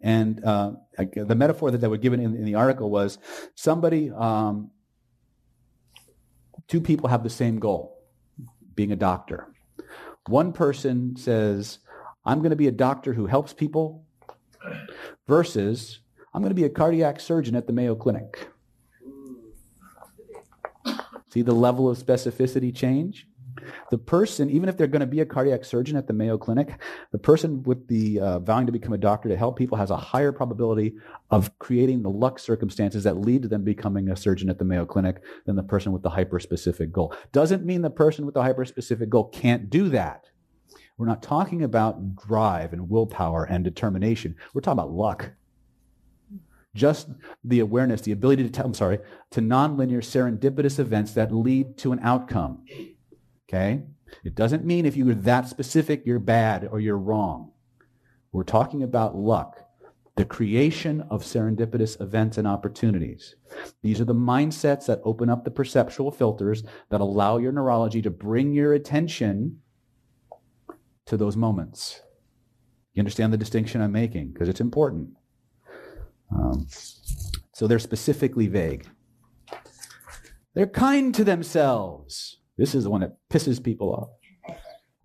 [0.00, 3.18] And uh, the metaphor that they were given in, in the article was
[3.54, 4.70] somebody, um,
[6.68, 7.97] two people have the same goal,
[8.78, 9.48] being a doctor.
[10.28, 11.80] One person says,
[12.24, 14.04] I'm going to be a doctor who helps people,
[15.26, 15.98] versus,
[16.32, 18.50] I'm going to be a cardiac surgeon at the Mayo Clinic.
[21.32, 23.26] See the level of specificity change?
[23.90, 26.78] The person, even if they're going to be a cardiac surgeon at the Mayo Clinic,
[27.12, 29.96] the person with the uh, vowing to become a doctor to help people has a
[29.96, 30.94] higher probability
[31.30, 34.86] of creating the luck circumstances that lead to them becoming a surgeon at the Mayo
[34.86, 37.14] Clinic than the person with the hyper-specific goal.
[37.32, 40.30] Doesn't mean the person with the hyper-specific goal can't do that.
[40.96, 44.34] We're not talking about drive and willpower and determination.
[44.52, 45.30] We're talking about luck.
[46.74, 47.08] Just
[47.44, 48.98] the awareness, the ability to tell, I'm sorry,
[49.30, 52.64] to nonlinear serendipitous events that lead to an outcome.
[53.48, 53.82] Okay?
[54.24, 57.52] It doesn't mean if you're that specific, you're bad or you're wrong.
[58.32, 59.64] We're talking about luck,
[60.16, 63.36] the creation of serendipitous events and opportunities.
[63.82, 68.10] These are the mindsets that open up the perceptual filters that allow your neurology to
[68.10, 69.60] bring your attention
[71.06, 72.02] to those moments.
[72.92, 74.32] You understand the distinction I'm making?
[74.32, 75.10] Because it's important.
[76.34, 76.66] Um,
[77.54, 78.86] so they're specifically vague.
[80.54, 82.37] They're kind to themselves.
[82.58, 84.56] This is the one that pisses people off.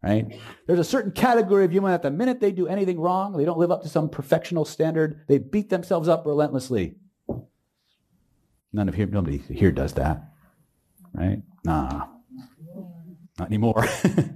[0.03, 0.37] Right?
[0.67, 3.57] There's a certain category of human that the minute they do anything wrong, they don't
[3.57, 6.95] live up to some perfectional standard, they beat themselves up relentlessly.
[8.73, 10.25] None of here, nobody here does that.
[11.13, 11.41] Right?
[11.63, 12.07] Nah.
[13.39, 13.87] Not anymore.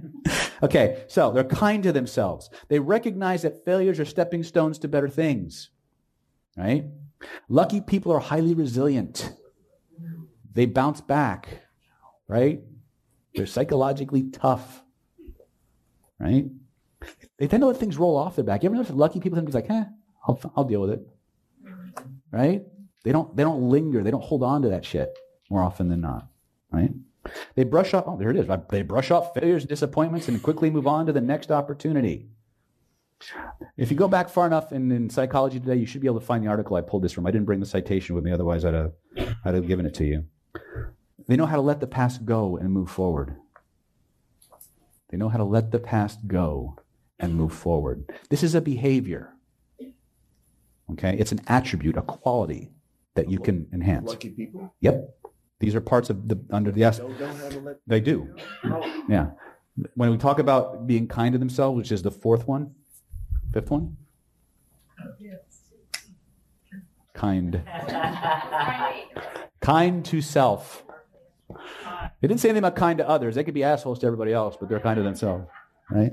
[0.62, 2.48] okay, so they're kind to themselves.
[2.68, 5.68] They recognize that failures are stepping stones to better things
[6.58, 6.84] right?
[7.48, 9.32] Lucky people are highly resilient.
[10.52, 11.62] They bounce back,
[12.26, 12.60] right?
[13.38, 14.82] They're psychologically tough,
[16.18, 16.46] right?
[17.38, 18.62] They tend to let things roll off their back.
[18.62, 19.84] You ever notice lucky people think like, eh,
[20.26, 21.08] I'll, I'll deal with it,
[22.32, 22.62] right?
[23.04, 24.02] They don't, they don't linger.
[24.02, 25.16] They don't hold on to that shit
[25.48, 26.26] more often than not,
[26.72, 26.90] right?
[27.54, 28.46] They brush off, oh, there it is.
[28.70, 32.28] They brush off failures and disappointments and quickly move on to the next opportunity.
[33.76, 36.26] If you go back far enough in, in psychology today, you should be able to
[36.26, 37.26] find the article I pulled this from.
[37.26, 38.92] I didn't bring the citation with me, otherwise I'd have,
[39.44, 40.24] I'd have given it to you.
[41.28, 43.36] They know how to let the past go and move forward.
[45.10, 46.78] They know how to let the past go
[47.18, 48.10] and move forward.
[48.30, 49.34] This is a behavior.
[50.92, 51.16] Okay?
[51.18, 52.70] It's an attribute, a quality
[53.14, 54.08] that you can enhance.
[54.08, 54.74] Lucky people?
[54.80, 55.14] Yep.
[55.60, 56.98] These are parts of the under the S.
[56.98, 58.34] Don't know how to let They do.
[59.08, 59.30] Yeah.
[59.94, 62.74] When we talk about being kind to themselves, which is the fourth one,
[63.52, 63.96] fifth one?
[67.12, 67.62] Kind.
[69.60, 70.84] kind to self.
[72.20, 73.34] They didn't say anything about kind to others.
[73.36, 75.46] They could be assholes to everybody else, but they're kind to themselves,
[75.90, 76.12] right?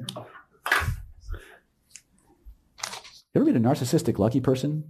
[3.34, 4.84] You ever meet a narcissistic lucky person?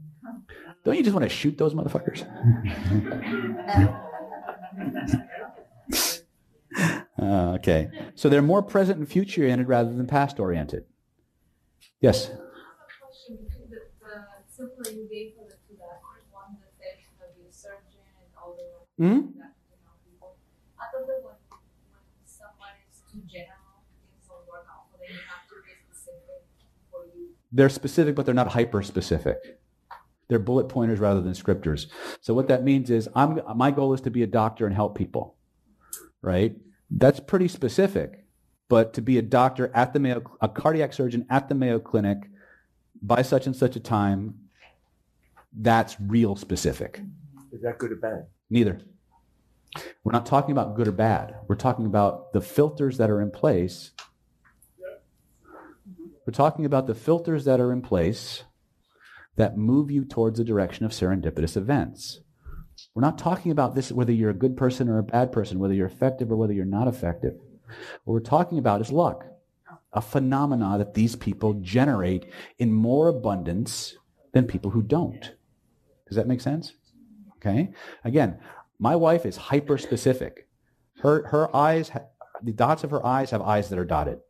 [0.84, 2.25] Don't you just want to shoot those motherfuckers?
[7.17, 7.89] Uh, okay.
[8.15, 10.84] So they're more present and future oriented rather than past oriented.
[12.01, 12.28] Yes.
[12.28, 12.43] I have a
[12.99, 16.04] question between the, the example you gave for the two that
[16.36, 18.67] one that said to be a surgeon and all the
[19.01, 19.32] Mhm.
[19.39, 20.36] that you know people.
[20.75, 24.91] I thought that when when someone is too general, things don't work out.
[24.91, 26.43] So then you have to be specific
[26.91, 27.32] for you.
[27.56, 29.38] They're specific, but they're not hyper specific.
[30.28, 31.88] They're bullet pointers rather than scripters.
[32.20, 34.98] So what that means is I'm, my goal is to be a doctor and help
[34.98, 35.38] people,
[36.22, 36.54] right?
[36.91, 38.26] That's pretty specific.
[38.68, 42.30] But to be a doctor at the Mayo, a cardiac surgeon at the Mayo Clinic
[43.02, 44.36] by such and such a time,
[45.58, 47.02] that's real specific.
[47.54, 48.26] Is that good or bad?
[48.50, 48.82] Neither.
[50.04, 51.36] We're not talking about good or bad.
[51.48, 53.91] We're talking about the filters that are in place.
[56.26, 58.44] We're talking about the filters that are in place
[59.36, 62.22] that move you towards the direction of serendipitous events.
[62.94, 65.74] We're not talking about this whether you're a good person or a bad person, whether
[65.74, 67.34] you're effective or whether you're not effective.
[68.04, 69.26] What we're talking about is luck,
[69.94, 72.26] a phenomena that these people generate
[72.58, 73.96] in more abundance
[74.34, 75.32] than people who don't.
[76.08, 76.74] Does that make sense?
[77.38, 77.72] Okay.
[78.04, 78.40] Again,
[78.80, 80.48] my wife is hyper specific.
[81.02, 81.92] Her her eyes,
[82.42, 84.20] the dots of her eyes have eyes that are dotted.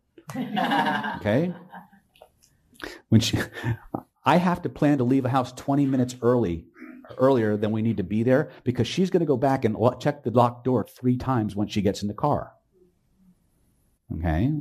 [1.17, 1.53] Okay.
[3.09, 3.37] When she,
[4.23, 6.65] I have to plan to leave a house 20 minutes early,
[7.17, 10.23] earlier than we need to be there because she's going to go back and check
[10.23, 12.51] the locked door three times when she gets in the car.
[14.13, 14.51] Okay.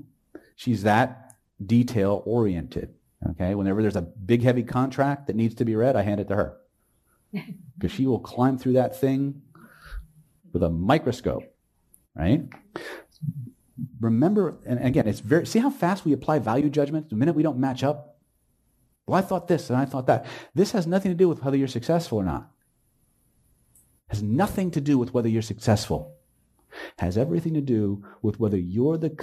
[0.57, 2.95] She's that detail oriented.
[3.31, 3.55] Okay.
[3.55, 6.37] Whenever there's a big heavy contract that needs to be read, I hand it to
[6.37, 6.57] her
[7.79, 9.43] because she will climb through that thing
[10.53, 11.45] with a microscope,
[12.15, 12.49] right?
[14.01, 17.43] Remember, and again, it's very, see how fast we apply value judgments the minute we
[17.43, 18.19] don't match up?
[19.07, 20.27] Well, I thought this and I thought that.
[20.55, 22.51] This has nothing to do with whether you're successful or not.
[24.09, 26.17] Has nothing to do with whether you're successful.
[26.99, 29.15] Has everything to do with whether you're the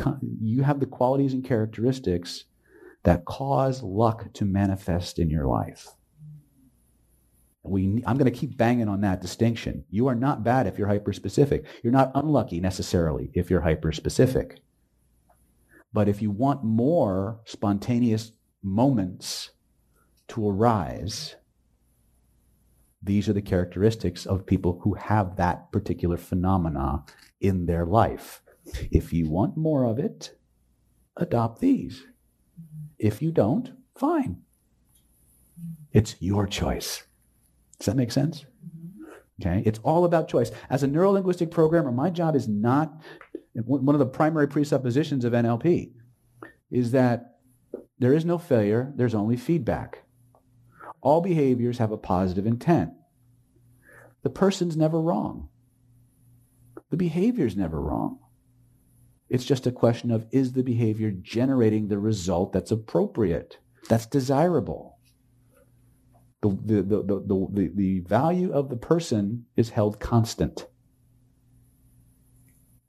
[0.41, 2.45] you have the qualities and characteristics
[3.03, 5.89] that cause luck to manifest in your life.
[7.63, 9.85] We, I'm going to keep banging on that distinction.
[9.89, 11.65] You are not bad if you're hyper specific.
[11.83, 14.59] You're not unlucky necessarily if you're hyper specific.
[15.93, 18.31] But if you want more spontaneous
[18.63, 19.51] moments
[20.29, 21.35] to arise,
[23.03, 27.03] these are the characteristics of people who have that particular phenomena
[27.39, 28.41] in their life.
[28.91, 30.35] If you want more of it,
[31.17, 32.03] adopt these.
[32.97, 34.41] If you don't, fine.
[35.91, 37.03] It's your choice.
[37.81, 38.45] Does that make sense?
[39.41, 40.51] Okay, it's all about choice.
[40.69, 42.93] As a neurolinguistic programmer, my job is not
[43.55, 45.91] one of the primary presuppositions of NLP
[46.69, 47.37] is that
[47.97, 50.03] there is no failure, there's only feedback.
[51.01, 52.91] All behaviors have a positive intent.
[54.21, 55.49] The person's never wrong.
[56.91, 58.19] The behavior's never wrong.
[59.27, 63.57] It's just a question of is the behavior generating the result that's appropriate,
[63.89, 64.90] that's desirable?
[66.41, 70.65] The, the, the, the, the, value of the person is held constant.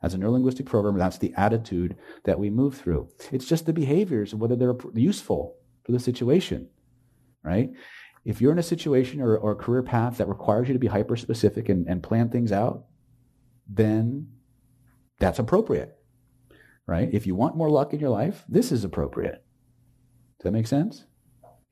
[0.03, 3.11] As a neurolinguistic programmer, that's the attitude that we move through.
[3.31, 6.71] It's just the behaviors and whether they're useful for the situation,
[7.45, 7.71] right?
[8.25, 10.87] If you're in a situation or, or a career path that requires you to be
[10.87, 12.87] hyper specific and, and plan things out,
[13.69, 14.29] then
[15.19, 15.97] that's appropriate,
[16.87, 17.09] right?
[17.13, 19.45] If you want more luck in your life, this is appropriate.
[20.39, 21.05] Does that make sense?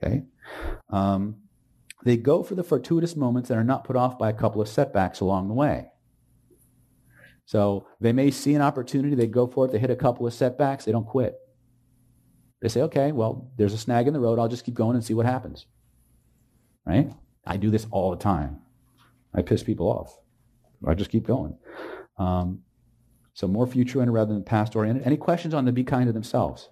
[0.03, 0.23] Okay.
[0.91, 1.37] Um,
[2.05, 4.69] they go for the fortuitous moments that are not put off by a couple of
[4.69, 5.89] setbacks along the way.
[7.45, 10.33] So they may see an opportunity, they go for it, they hit a couple of
[10.33, 11.37] setbacks, they don't quit.
[12.63, 15.05] They say, okay, well, there's a snag in the road, I'll just keep going and
[15.05, 15.67] see what happens.
[16.87, 17.13] Right?
[17.47, 18.61] I do this all the time.
[19.35, 20.17] I piss people off.
[20.87, 21.57] I just keep going.
[22.19, 22.63] Um,
[23.35, 25.07] so more future oriented rather than past oriented.
[25.07, 26.69] Any questions on the be kind to themselves?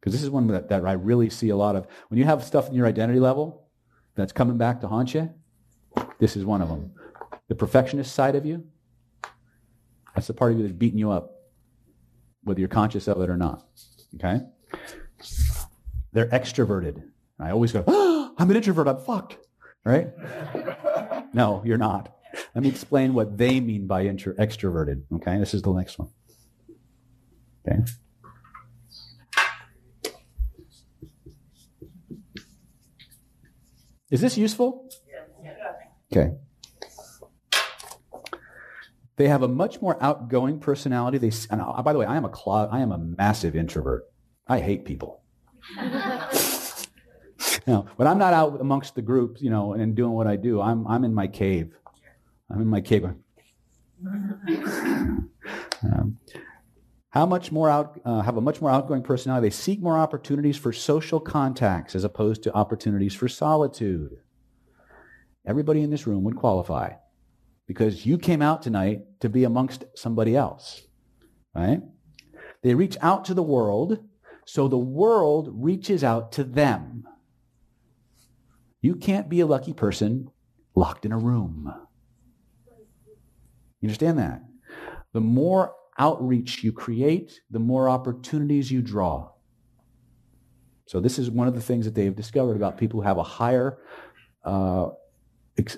[0.00, 1.86] Because this is one that, that I really see a lot of.
[2.08, 3.65] When you have stuff in your identity level,
[4.16, 5.32] that's coming back to haunt you,
[6.18, 6.92] this is one of them.
[7.48, 8.64] The perfectionist side of you,
[10.14, 11.32] that's the part of you that's beating you up,
[12.42, 13.64] whether you're conscious of it or not.
[14.16, 14.40] Okay?
[16.12, 17.02] They're extroverted.
[17.38, 19.38] I always go, oh, I'm an introvert, I'm fucked.
[19.84, 20.08] Right?
[21.32, 22.16] no, you're not.
[22.54, 25.02] Let me explain what they mean by intro- extroverted.
[25.16, 25.38] Okay?
[25.38, 26.08] This is the next one.
[27.68, 27.82] Okay?
[34.10, 34.88] Is this useful?
[36.12, 36.32] Okay.
[39.16, 41.18] They have a much more outgoing personality.
[41.18, 44.04] They, and uh, by the way, I am a clo- I am a massive introvert.
[44.46, 45.22] I hate people.
[47.66, 50.60] now, when I'm not out amongst the group, you know, and doing what I do,
[50.60, 51.74] I'm I'm in my cave.
[52.50, 53.04] I'm in my cave.
[55.82, 56.18] um,
[57.16, 59.46] how much more out, uh, have a much more outgoing personality.
[59.46, 64.18] They seek more opportunities for social contacts as opposed to opportunities for solitude.
[65.46, 66.90] Everybody in this room would qualify
[67.66, 70.82] because you came out tonight to be amongst somebody else,
[71.54, 71.80] right?
[72.62, 74.04] They reach out to the world,
[74.44, 77.04] so the world reaches out to them.
[78.82, 80.28] You can't be a lucky person
[80.74, 81.72] locked in a room.
[83.80, 84.42] You understand that?
[85.14, 89.30] The more outreach you create, the more opportunities you draw.
[90.86, 93.18] So this is one of the things that they have discovered about people who have
[93.18, 93.78] a higher,
[94.44, 94.88] uh,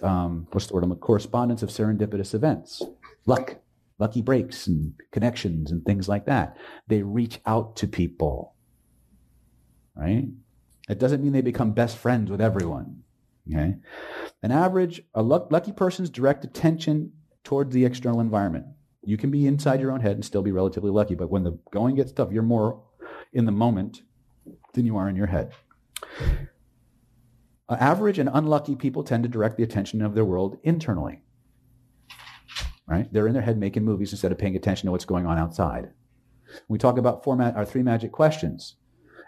[0.02, 1.00] um, what's the word?
[1.00, 2.82] Correspondence of serendipitous events,
[3.24, 3.56] luck,
[3.98, 6.56] lucky breaks and connections and things like that.
[6.88, 8.54] They reach out to people,
[9.96, 10.28] right?
[10.88, 13.02] It doesn't mean they become best friends with everyone.
[13.50, 13.76] Okay,
[14.42, 17.12] an average, a lucky person's direct attention
[17.44, 18.66] towards the external environment
[19.08, 21.58] you can be inside your own head and still be relatively lucky, but when the
[21.72, 22.82] going gets tough, you're more
[23.32, 24.02] in the moment
[24.74, 25.52] than you are in your head.
[27.70, 31.22] Uh, average and unlucky people tend to direct the attention of their world internally.
[32.86, 33.10] Right?
[33.10, 35.90] They're in their head making movies instead of paying attention to what's going on outside.
[36.68, 38.76] We talk about format our three magic questions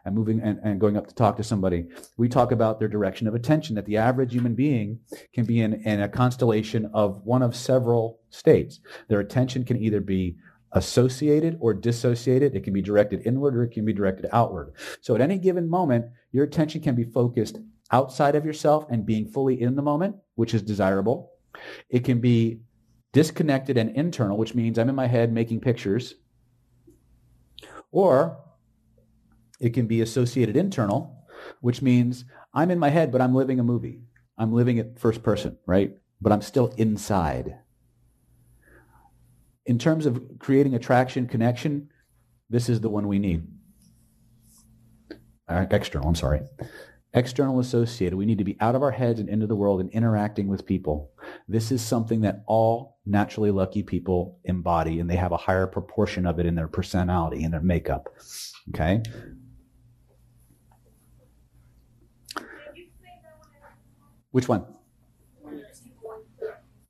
[0.04, 1.86] and moving and, and going up to talk to somebody,
[2.16, 5.00] we talk about their direction of attention, that the average human being
[5.32, 8.80] can be in, in a constellation of one of several states.
[9.08, 10.36] Their attention can either be
[10.72, 12.54] associated or dissociated.
[12.54, 14.74] It can be directed inward or it can be directed outward.
[15.00, 17.58] So at any given moment, your attention can be focused
[17.90, 21.32] outside of yourself and being fully in the moment, which is desirable.
[21.88, 22.60] It can be
[23.12, 26.14] disconnected and internal, which means I'm in my head making pictures.
[27.90, 28.38] Or
[29.60, 31.26] it can be associated internal,
[31.60, 34.00] which means I'm in my head, but I'm living a movie.
[34.38, 35.94] I'm living it first person, right?
[36.20, 37.58] But I'm still inside.
[39.66, 41.90] In terms of creating attraction, connection,
[42.48, 43.46] this is the one we need.
[45.48, 46.40] Uh, external, I'm sorry.
[47.12, 48.16] external associated.
[48.16, 50.66] We need to be out of our heads and into the world and interacting with
[50.66, 51.10] people.
[51.48, 56.26] This is something that all naturally lucky people embody, and they have a higher proportion
[56.26, 58.08] of it in their personality, in their makeup.
[58.70, 59.02] Okay?
[64.30, 64.64] Which one?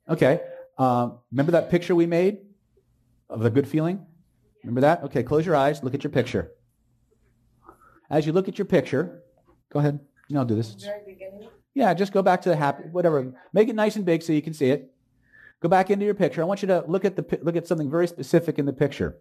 [0.09, 0.41] Okay.
[0.77, 2.39] Uh, remember that picture we made
[3.29, 4.05] of the good feeling?
[4.63, 5.03] Remember that?
[5.03, 5.83] Okay, close your eyes.
[5.83, 6.51] Look at your picture.
[8.09, 9.23] As you look at your picture,
[9.71, 9.99] go ahead.
[10.27, 10.73] You know, I'll do this.
[10.73, 11.49] Very beginning.
[11.73, 13.33] Yeah, just go back to the happy, whatever.
[13.53, 14.93] Make it nice and big so you can see it.
[15.61, 16.41] Go back into your picture.
[16.41, 19.17] I want you to look at the look at something very specific in the picture.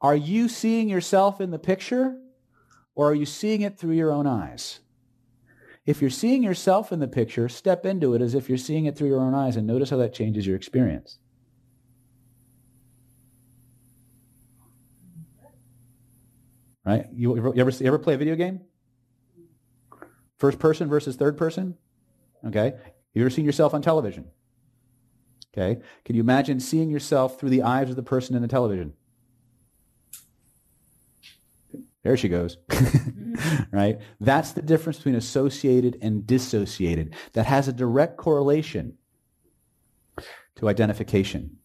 [0.00, 2.16] Are you seeing yourself in the picture,
[2.94, 4.80] or are you seeing it through your own eyes?
[5.88, 8.94] If you're seeing yourself in the picture, step into it as if you're seeing it
[8.94, 11.18] through your own eyes, and notice how that changes your experience.
[16.84, 17.06] Right?
[17.10, 18.60] You ever, you ever, you ever play a video game?
[20.36, 21.78] First person versus third person?
[22.44, 22.74] Okay.
[23.14, 24.26] You ever seen yourself on television?
[25.56, 25.80] Okay.
[26.04, 28.92] Can you imagine seeing yourself through the eyes of the person in the television?
[32.08, 32.56] There she goes.
[33.38, 33.76] Mm-hmm.
[33.76, 33.98] right?
[34.18, 37.14] That's the difference between associated and dissociated.
[37.34, 38.94] That has a direct correlation
[40.56, 41.58] to identification.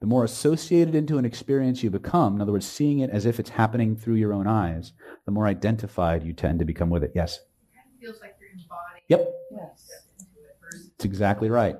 [0.00, 3.40] The more associated into an experience you become, in other words, seeing it as if
[3.40, 4.92] it's happening through your own eyes,
[5.24, 7.12] the more identified you tend to become with it.
[7.14, 7.38] Yes?
[7.38, 9.04] It kind of feels like you're embodying.
[9.08, 9.32] Yep.
[9.52, 9.90] Yes.
[10.18, 11.76] into it versus That's exactly right.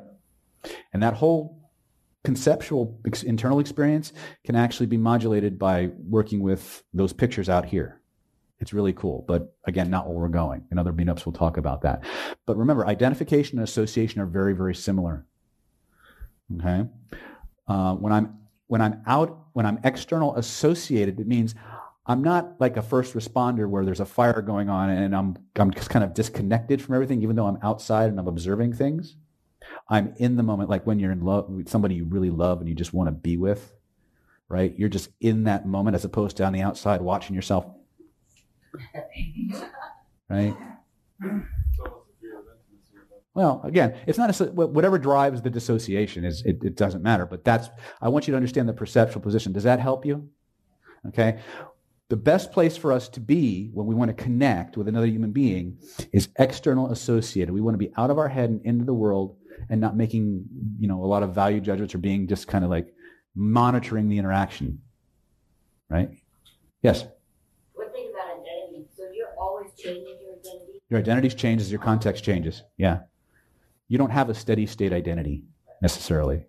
[0.94, 1.58] And that whole
[2.28, 4.12] conceptual ex- internal experience
[4.44, 8.02] can actually be modulated by working with those pictures out here.
[8.60, 10.66] It's really cool, but again, not where we're going.
[10.70, 12.04] In other meetups, we'll talk about that.
[12.44, 15.24] But remember, identification and association are very, very similar.
[16.58, 16.84] Okay,
[17.66, 21.54] uh, when I'm when I'm out when I'm external associated, it means
[22.04, 25.70] I'm not like a first responder where there's a fire going on and I'm I'm
[25.70, 29.16] just kind of disconnected from everything, even though I'm outside and I'm observing things.
[29.88, 32.68] I'm in the moment, like when you're in love with somebody you really love and
[32.68, 33.74] you just want to be with,
[34.48, 34.74] right?
[34.76, 37.66] You're just in that moment as opposed to on the outside watching yourself,
[40.28, 40.54] right?
[43.38, 47.24] Well, again, it's not a, whatever drives the dissociation is it, it doesn't matter.
[47.24, 47.68] But that's
[48.02, 49.52] I want you to understand the perceptual position.
[49.52, 50.28] Does that help you?
[51.06, 51.38] Okay.
[52.08, 55.30] The best place for us to be when we want to connect with another human
[55.30, 55.78] being
[56.12, 57.54] is external associated.
[57.54, 59.36] We want to be out of our head and into the world
[59.68, 60.44] and not making,
[60.78, 62.92] you know, a lot of value judgments or being just kind of like
[63.34, 64.80] monitoring the interaction.
[65.88, 66.10] Right?
[66.82, 67.04] Yes.
[67.74, 70.82] One thing about identity, so you're always changing your identity.
[70.90, 72.62] Your identity changes, your context changes.
[72.76, 73.00] Yeah.
[73.88, 75.44] You don't have a steady state identity
[75.80, 76.44] necessarily.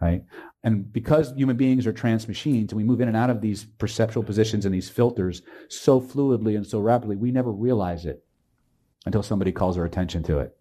[0.00, 0.24] Right?
[0.62, 3.64] And because human beings are trance machines and we move in and out of these
[3.64, 8.24] perceptual positions and these filters so fluidly and so rapidly, we never realize it
[9.04, 10.56] until somebody calls our attention to it.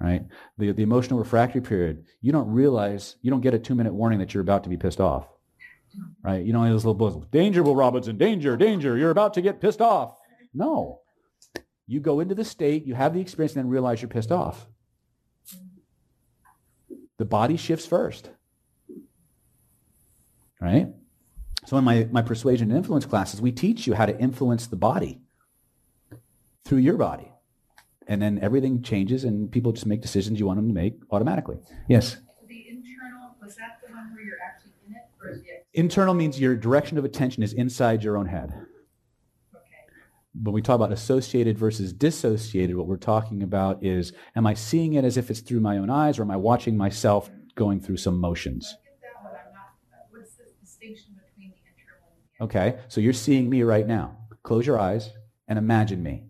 [0.00, 0.24] Right?
[0.58, 4.18] The, the emotional refractory period, you don't realize, you don't get a two minute warning
[4.18, 5.26] that you're about to be pissed off.
[6.22, 6.44] Right?
[6.44, 9.80] You know, those little buzz, danger, Will Robinson, danger, danger, you're about to get pissed
[9.80, 10.18] off.
[10.52, 11.00] No.
[11.86, 14.66] You go into the state, you have the experience, and then realize you're pissed off.
[17.18, 18.30] The body shifts first.
[20.60, 20.88] Right?
[21.66, 24.76] So in my, my persuasion and influence classes, we teach you how to influence the
[24.76, 25.20] body
[26.64, 27.33] through your body.
[28.06, 31.56] And then everything changes and people just make decisions you want them to make automatically.
[31.88, 32.18] Yes?
[32.48, 35.66] the internal, was that the one where you're actually in it or is it?
[35.72, 38.52] Internal means your direction of attention is inside your own head.
[39.54, 39.62] Okay.
[40.42, 44.94] when we talk about associated versus dissociated, what we're talking about is am I seeing
[44.94, 47.96] it as if it's through my own eyes or am I watching myself going through
[47.96, 48.66] some motions?
[48.66, 51.96] I get that one, I'm not, uh, what's the distinction between the internal
[52.38, 54.18] and the Okay, so you're seeing me right now.
[54.42, 55.10] Close your eyes
[55.48, 56.24] and imagine me.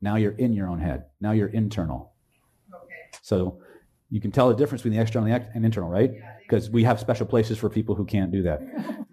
[0.00, 1.04] Now you're in your own head.
[1.20, 2.12] Now you're internal.
[2.72, 2.94] Okay.
[3.22, 3.60] So
[4.10, 6.12] you can tell the difference between the external and the ex- and internal, right?
[6.40, 8.60] Because we have special places for people who can't do that.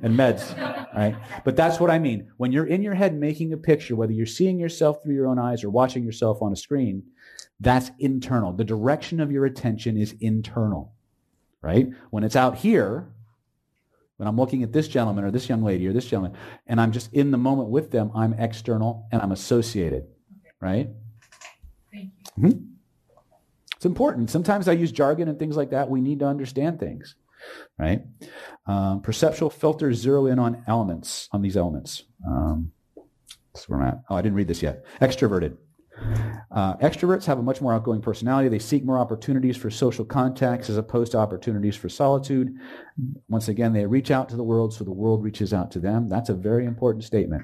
[0.02, 0.56] And meds,
[0.96, 1.16] right?
[1.44, 2.32] But that's what I mean.
[2.38, 5.40] When you're in your head making a picture, whether you're seeing yourself through your own
[5.40, 7.04] eyes or watching yourself on a screen,
[7.60, 8.54] that's internal.
[8.54, 10.94] The direction of your attention is internal,
[11.62, 11.88] right?
[12.12, 13.10] When it's out here,
[14.18, 16.92] when I'm looking at this gentleman or this young lady or this gentleman, and I'm
[16.92, 20.06] just in the moment with them, I'm external and I'm associated,
[20.66, 20.90] right?
[21.94, 22.64] Thank you.
[23.76, 24.32] It's important.
[24.32, 25.90] Sometimes I use jargon and things like that.
[25.90, 27.16] We need to understand things,
[27.78, 28.02] right?
[28.66, 32.04] Um, perceptual filters zero in on elements, on these elements.
[32.28, 32.72] Um,
[33.54, 34.00] that's where I'm at.
[34.10, 34.86] Oh, I didn't read this yet.
[35.00, 35.58] Extroverted.
[36.52, 38.50] Uh, extroverts have a much more outgoing personality.
[38.50, 42.54] They seek more opportunities for social contacts as opposed to opportunities for solitude.
[43.30, 46.10] Once again, they reach out to the world so the world reaches out to them.
[46.10, 47.44] That's a very important statement.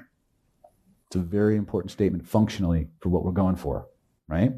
[1.12, 3.86] It's a very important statement functionally for what we're going for,
[4.28, 4.54] right?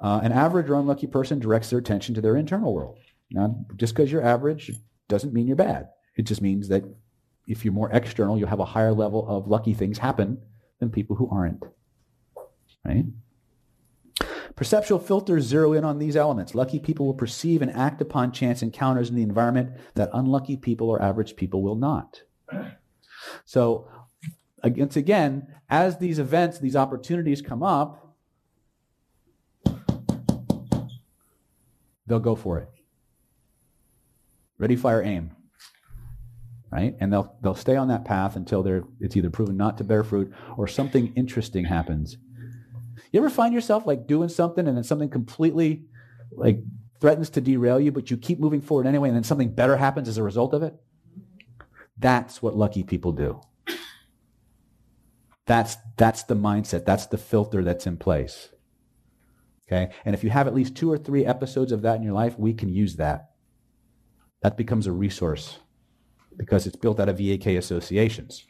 [0.00, 2.98] Uh, an average or unlucky person directs their attention to their internal world.
[3.30, 4.72] Now, just because you're average
[5.06, 5.90] doesn't mean you're bad.
[6.16, 6.82] It just means that
[7.46, 10.42] if you're more external, you'll have a higher level of lucky things happen
[10.80, 11.62] than people who aren't.
[12.84, 13.04] Right?
[14.56, 16.56] Perceptual filters zero in on these elements.
[16.56, 20.90] Lucky people will perceive and act upon chance encounters in the environment that unlucky people
[20.90, 22.22] or average people will not.
[23.44, 23.88] So,
[24.64, 28.16] once again, as these events, these opportunities come up,
[32.06, 32.68] they'll go for it.
[34.58, 35.30] Ready, fire, aim.
[36.70, 36.96] Right?
[37.00, 40.04] And they'll they'll stay on that path until they're it's either proven not to bear
[40.04, 42.18] fruit or something interesting happens.
[43.10, 45.84] You ever find yourself like doing something and then something completely
[46.30, 46.60] like
[47.00, 50.08] threatens to derail you, but you keep moving forward anyway, and then something better happens
[50.08, 50.74] as a result of it?
[51.96, 53.40] That's what lucky people do.
[55.48, 56.84] That's that's the mindset.
[56.84, 58.50] That's the filter that's in place.
[59.66, 59.92] Okay?
[60.04, 62.38] And if you have at least two or three episodes of that in your life,
[62.38, 63.30] we can use that.
[64.42, 65.58] That becomes a resource
[66.36, 68.46] because it's built out of VAK associations,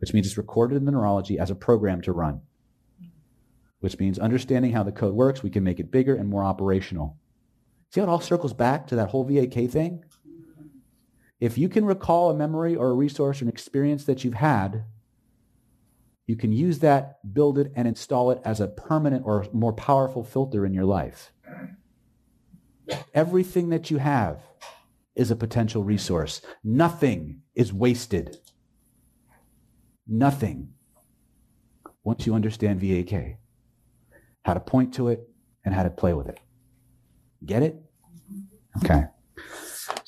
[0.00, 2.40] which means it's recorded in the neurology as a program to run,
[3.80, 7.18] which means understanding how the code works, we can make it bigger and more operational.
[7.90, 10.02] See how it all circles back to that whole VAK thing?
[11.40, 14.84] If you can recall a memory or a resource or an experience that you've had,
[16.28, 20.22] you can use that, build it, and install it as a permanent or more powerful
[20.22, 21.32] filter in your life.
[23.14, 24.42] Everything that you have
[25.16, 26.42] is a potential resource.
[26.62, 28.36] Nothing is wasted.
[30.06, 30.74] Nothing.
[32.04, 33.38] Once you understand VAK,
[34.42, 35.26] how to point to it
[35.64, 36.38] and how to play with it.
[37.44, 37.82] Get it?
[38.84, 39.04] Okay.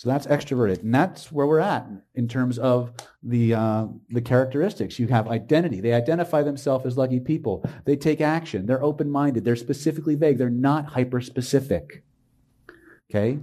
[0.01, 2.91] So that's extroverted, and that's where we're at in terms of
[3.23, 4.99] the uh, the characteristics.
[4.99, 7.69] You have identity; they identify themselves as lucky people.
[7.85, 8.65] They take action.
[8.65, 9.45] They're open minded.
[9.45, 10.39] They're specifically vague.
[10.39, 12.03] They're not hyper specific.
[13.11, 13.41] Okay.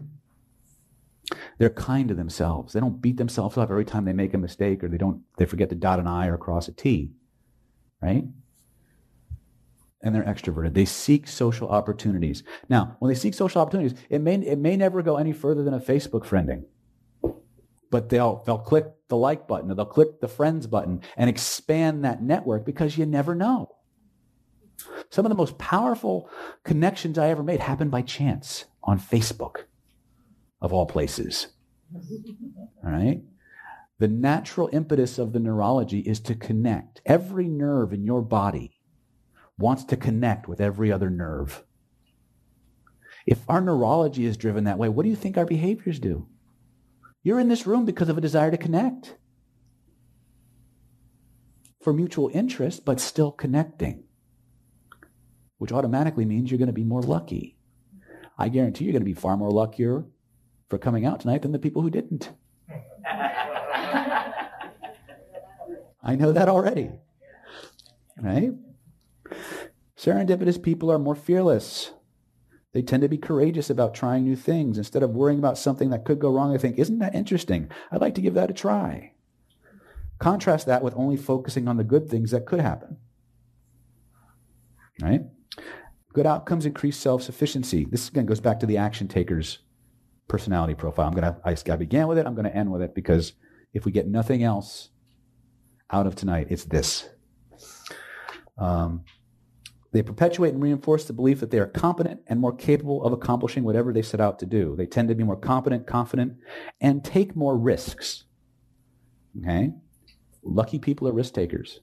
[1.60, 2.74] They're kind to themselves.
[2.74, 5.45] They don't beat themselves up every time they make a mistake or they don't they
[5.45, 7.12] forget to dot an I or cross a T.
[8.01, 8.24] Right?
[10.02, 10.74] And they're extroverted.
[10.74, 12.43] They seek social opportunities.
[12.70, 15.74] Now, when they seek social opportunities, it may it may never go any further than
[15.74, 16.66] a Facebook friending.
[17.89, 22.06] But they'll they'll click the like button or they'll click the friends button and expand
[22.06, 23.76] that network because you never know.
[25.10, 26.30] Some of the most powerful
[26.64, 29.64] connections I ever made happened by chance on Facebook
[30.62, 31.48] of all places.
[32.84, 33.22] All right?
[34.00, 37.02] The natural impetus of the neurology is to connect.
[37.06, 38.76] Every nerve in your body
[39.58, 41.64] wants to connect with every other nerve.
[43.26, 46.28] If our neurology is driven that way, what do you think our behaviors do?
[47.24, 49.16] You're in this room because of a desire to connect.
[51.82, 54.03] For mutual interest, but still connecting,
[55.58, 57.58] which automatically means you're going to be more lucky.
[58.38, 60.05] I guarantee you're going to be far more luckier
[60.70, 62.32] for coming out tonight than the people who didn't.
[66.03, 66.91] I know that already.
[68.22, 68.51] Right?
[69.98, 71.91] Serendipitous people are more fearless.
[72.74, 74.78] They tend to be courageous about trying new things.
[74.78, 77.70] Instead of worrying about something that could go wrong, they think, isn't that interesting?
[77.91, 79.14] I'd like to give that a try.
[80.20, 82.98] Contrast that with only focusing on the good things that could happen.
[85.02, 85.22] Right?
[86.14, 87.86] Good outcomes increase self-sufficiency.
[87.86, 89.60] This again goes back to the action takers
[90.28, 91.08] personality profile.
[91.08, 93.34] I'm gonna I, I began with it, I'm gonna end with it because
[93.74, 94.89] if we get nothing else
[95.91, 97.10] out of tonight, it's this.
[98.58, 99.04] Um,
[99.91, 103.63] they perpetuate and reinforce the belief that they are competent and more capable of accomplishing
[103.63, 104.75] whatever they set out to do.
[104.75, 106.33] They tend to be more competent, confident,
[106.81, 108.25] and take more risks.
[109.41, 109.71] Okay?
[110.43, 111.79] Lucky people are risk takers.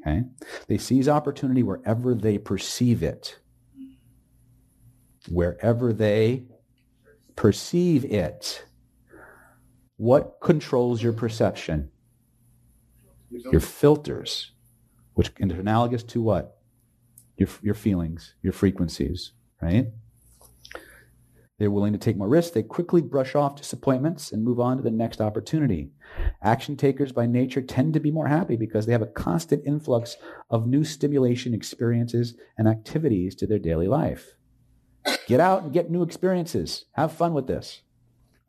[0.00, 0.24] Okay?
[0.68, 3.38] They seize opportunity wherever they perceive it.
[5.28, 6.44] Wherever they
[7.34, 8.64] perceive it.
[9.96, 11.90] What controls your perception?
[13.30, 14.52] Your filters,
[15.16, 16.58] which is analogous to what?
[17.36, 19.88] Your, your feelings, your frequencies, right?
[21.58, 22.52] They're willing to take more risks.
[22.52, 25.90] They quickly brush off disappointments and move on to the next opportunity.
[26.42, 30.16] Action takers by nature tend to be more happy because they have a constant influx
[30.50, 34.34] of new stimulation experiences and activities to their daily life.
[35.26, 36.84] Get out and get new experiences.
[36.92, 37.80] Have fun with this.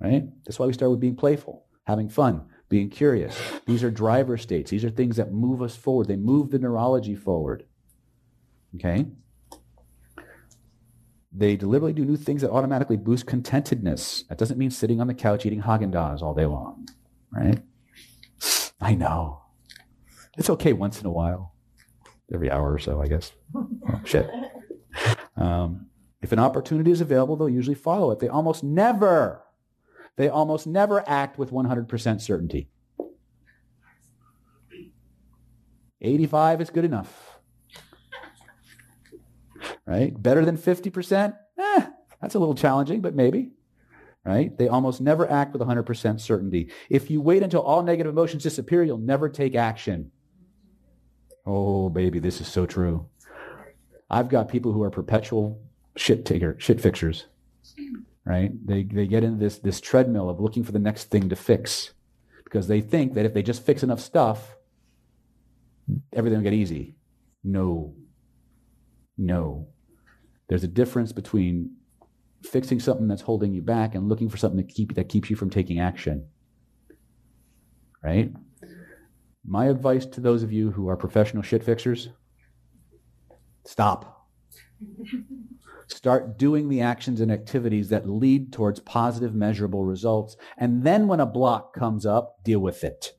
[0.01, 0.25] Right?
[0.45, 3.37] That's why we start with being playful, having fun, being curious.
[3.65, 4.71] These are driver states.
[4.71, 6.07] These are things that move us forward.
[6.07, 7.65] They move the neurology forward.
[8.75, 9.05] Okay?
[11.31, 14.27] They deliberately do new things that automatically boost contentedness.
[14.27, 16.87] That doesn't mean sitting on the couch eating Haagen-Dazs all day long,
[17.31, 17.59] right?
[18.81, 19.43] I know.
[20.37, 21.53] It's okay once in a while,
[22.33, 23.31] every hour or so, I guess.
[23.55, 23.69] Oh,
[24.03, 24.29] shit.
[25.35, 25.85] Um,
[26.23, 28.17] if an opportunity is available, they'll usually follow it.
[28.17, 29.43] They almost never,
[30.17, 32.67] they almost never act with 100% certainty.
[36.01, 37.39] 85 is good enough.
[39.85, 40.21] Right?
[40.21, 41.35] Better than 50%?
[41.57, 41.85] Eh,
[42.21, 43.51] that's a little challenging, but maybe.
[44.25, 44.55] Right?
[44.57, 46.71] They almost never act with 100% certainty.
[46.89, 50.11] If you wait until all negative emotions disappear, you'll never take action.
[51.45, 53.07] Oh, baby, this is so true.
[54.09, 55.61] I've got people who are perpetual
[55.95, 57.27] shit taker, shit fixers.
[58.27, 58.51] Right?
[58.67, 61.93] They, they get into this, this treadmill of looking for the next thing to fix
[62.43, 64.57] because they think that if they just fix enough stuff,
[66.11, 66.95] everything will get easy.
[67.41, 67.95] No.
[69.17, 69.69] No.
[70.49, 71.77] There's a difference between
[72.43, 75.37] fixing something that's holding you back and looking for something that, keep, that keeps you
[75.37, 76.27] from taking action.
[78.03, 78.33] Right?
[79.45, 82.09] My advice to those of you who are professional shit fixers
[83.63, 84.27] stop.
[85.87, 90.35] Start doing the actions and activities that lead towards positive, measurable results.
[90.57, 93.13] And then when a block comes up, deal with it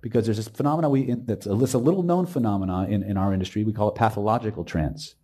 [0.00, 3.32] because there's this phenomenon we, that's a, it's a little known phenomena in, in our
[3.32, 3.64] industry.
[3.64, 5.14] We call it pathological trance,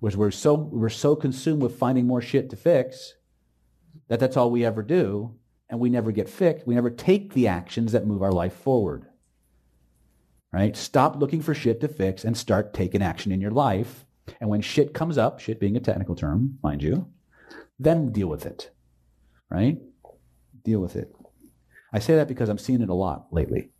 [0.00, 3.14] which we're so, we're so consumed with finding more shit to fix
[4.08, 5.34] that that's all we ever do.
[5.70, 6.66] And we never get fixed.
[6.66, 9.06] We never take the actions that move our life forward.
[10.50, 10.74] Right?
[10.74, 14.06] Stop looking for shit to fix and start taking action in your life.
[14.40, 17.08] And when shit comes up, shit being a technical term, mind you,
[17.78, 18.70] then deal with it.
[19.50, 19.78] Right?
[20.64, 21.14] Deal with it.
[21.92, 23.70] I say that because I'm seeing it a lot lately.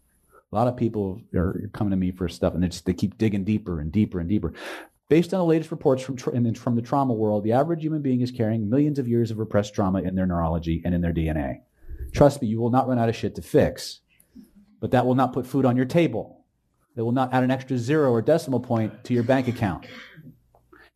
[0.51, 3.19] A lot of people are coming to me for stuff, and they just they keep
[3.19, 4.55] digging deeper and deeper and deeper.
[5.09, 8.23] Based on the latest reports from tra- from the trauma world, the average human being
[8.23, 11.61] is carrying millions of years of repressed trauma in their neurology and in their DNA.
[12.13, 14.01] Trust me, you will not run out of shit to fix,
[14.81, 16.45] but that will not put food on your table.
[16.95, 19.87] That will not add an extra zero or decimal point to your bank account.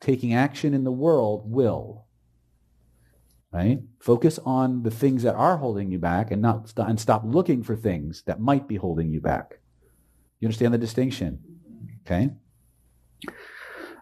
[0.02, 2.06] Taking action in the world will.
[3.52, 3.80] Right?
[4.00, 7.62] Focus on the things that are holding you back and not st- and stop looking
[7.62, 9.60] for things that might be holding you back.
[10.40, 11.38] You understand the distinction?
[12.04, 12.30] Okay?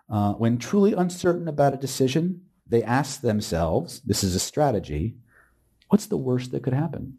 [0.09, 5.17] Uh, when truly uncertain about a decision, they ask themselves, this is a strategy,
[5.89, 7.19] what's the worst that could happen?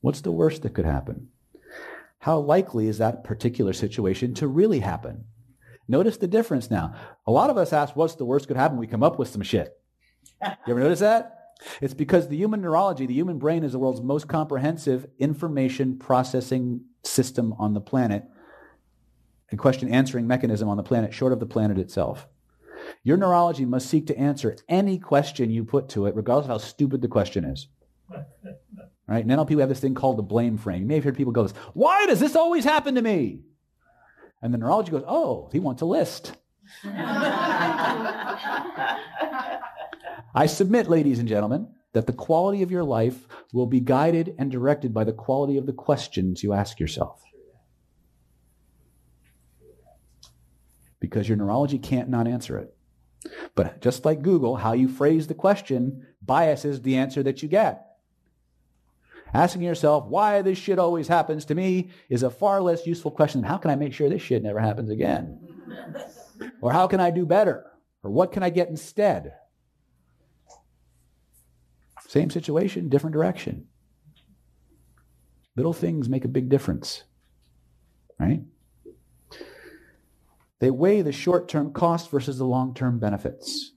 [0.00, 1.28] What's the worst that could happen?
[2.20, 5.26] How likely is that particular situation to really happen?
[5.90, 6.94] Notice the difference now.
[7.26, 8.78] A lot of us ask, what's the worst could happen?
[8.78, 9.76] We come up with some shit.
[10.42, 11.56] You ever notice that?
[11.80, 16.82] It's because the human neurology, the human brain is the world's most comprehensive information processing
[17.02, 18.22] system on the planet,
[19.50, 22.28] a question answering mechanism on the planet, short of the planet itself.
[23.02, 26.58] Your neurology must seek to answer any question you put to it, regardless of how
[26.58, 27.66] stupid the question is.
[29.08, 29.24] Right?
[29.24, 30.82] In NLP, we have this thing called the blame frame.
[30.82, 33.40] You may have heard people go this, why does this always happen to me?
[34.42, 36.34] And the neurology goes, oh, he wants a list.
[40.34, 44.50] I submit, ladies and gentlemen, that the quality of your life will be guided and
[44.50, 47.22] directed by the quality of the questions you ask yourself.
[51.00, 52.74] Because your neurology can't not answer it.
[53.54, 57.89] But just like Google, how you phrase the question biases the answer that you get.
[59.32, 63.40] Asking yourself why this shit always happens to me is a far less useful question
[63.40, 65.38] than how can I make sure this shit never happens again?
[66.60, 67.64] or how can I do better?
[68.02, 69.34] Or what can I get instead?
[72.08, 73.66] Same situation, different direction.
[75.56, 77.04] Little things make a big difference,
[78.18, 78.42] right?
[80.58, 83.72] They weigh the short term cost versus the long term benefits,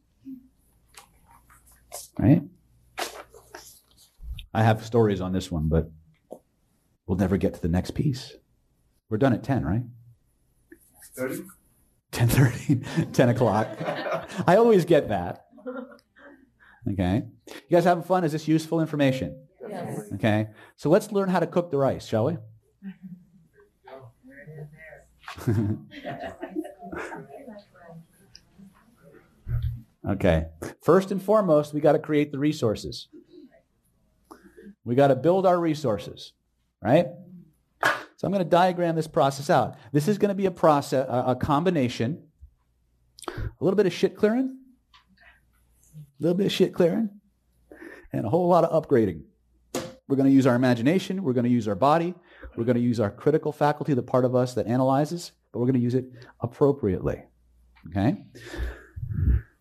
[2.18, 2.42] right?
[4.54, 5.90] I have stories on this one, but
[7.08, 8.34] we'll never get to the next piece.
[9.10, 9.84] We're done at 10, right?
[11.16, 11.44] 30?
[12.12, 13.68] 10.30, 10 o'clock.
[14.48, 15.46] I always get that.
[16.92, 17.24] Okay?
[17.48, 18.24] You guys having fun?
[18.24, 19.48] Is this useful information?
[19.68, 20.02] Yes.
[20.16, 20.48] Okay?
[20.76, 22.38] So let's learn how to cook the rice, shall we?
[30.10, 30.48] okay.
[30.82, 33.08] First and foremost, we got to create the resources.
[34.86, 36.34] We got to build our resources,
[36.82, 37.08] right?
[37.84, 39.76] So I'm going to diagram this process out.
[39.92, 42.24] This is going to be a process, a, combination,
[43.28, 44.58] a little bit of shit clearing,
[45.94, 47.10] a little bit of shit clearing,
[48.12, 49.24] and a whole lot of upgrading.
[50.08, 51.24] We're going to use our imagination.
[51.24, 52.14] We're going to use our body.
[52.56, 55.66] We're going to use our critical faculty, the part of us that analyzes, but we're
[55.66, 56.06] going to use it
[56.40, 57.24] appropriately.
[57.90, 58.24] Okay?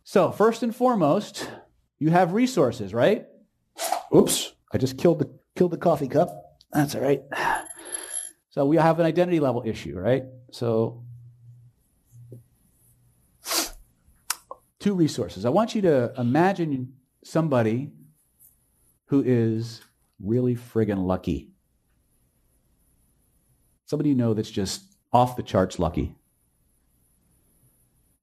[0.05, 1.49] So, first and foremost,
[1.99, 3.27] you have resources, right?
[4.15, 6.31] Oops, I just killed the, killed the coffee cup.
[6.73, 7.23] That's all right.
[8.51, 10.25] So we have an identity level issue, right?
[10.51, 11.05] So
[14.79, 15.47] two resources.
[15.47, 16.93] I want you to imagine
[17.25, 17.93] somebody
[19.07, 19.81] who is
[20.21, 21.51] really friggin' lucky.
[23.87, 26.17] Somebody you know that's just off the charts lucky.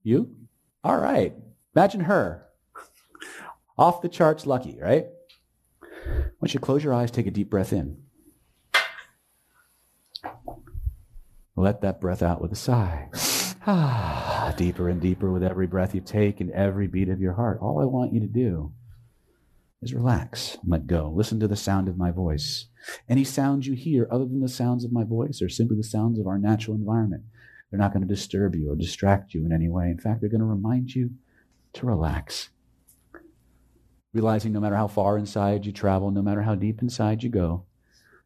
[0.03, 0.35] You?
[0.83, 1.33] All right.
[1.75, 2.45] Imagine her.
[3.77, 5.05] Off the charts lucky, right?
[6.39, 7.97] Once you close your eyes, take a deep breath in.
[11.55, 13.09] Let that breath out with a sigh.
[13.67, 17.59] Ah, deeper and deeper with every breath you take and every beat of your heart.
[17.61, 18.71] All I want you to do
[19.81, 21.11] is relax let go.
[21.13, 22.67] Listen to the sound of my voice.
[23.07, 26.19] Any sounds you hear other than the sounds of my voice are simply the sounds
[26.19, 27.23] of our natural environment.
[27.69, 29.89] They're not going to disturb you or distract you in any way.
[29.89, 31.11] In fact, they're going to remind you
[31.73, 32.49] to relax.
[34.13, 37.65] Realizing no matter how far inside you travel, no matter how deep inside you go,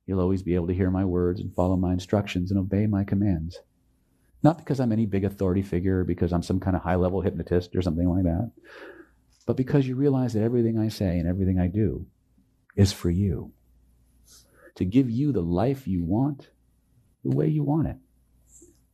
[0.05, 3.03] you'll always be able to hear my words and follow my instructions and obey my
[3.03, 3.59] commands.
[4.43, 7.21] Not because I'm any big authority figure or because I'm some kind of high level
[7.21, 8.51] hypnotist or something like that,
[9.45, 12.05] but because you realize that everything I say and everything I do
[12.75, 13.51] is for you.
[14.75, 16.49] To give you the life you want
[17.23, 17.97] the way you want it,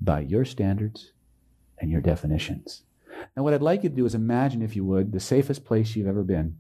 [0.02, 1.12] by your standards
[1.80, 2.84] and your definitions.
[3.36, 5.96] Now, what I'd like you to do is imagine, if you would, the safest place
[5.96, 6.58] you've ever been.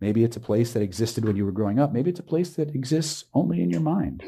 [0.00, 1.92] Maybe it's a place that existed when you were growing up.
[1.92, 4.22] Maybe it's a place that exists only in your mind.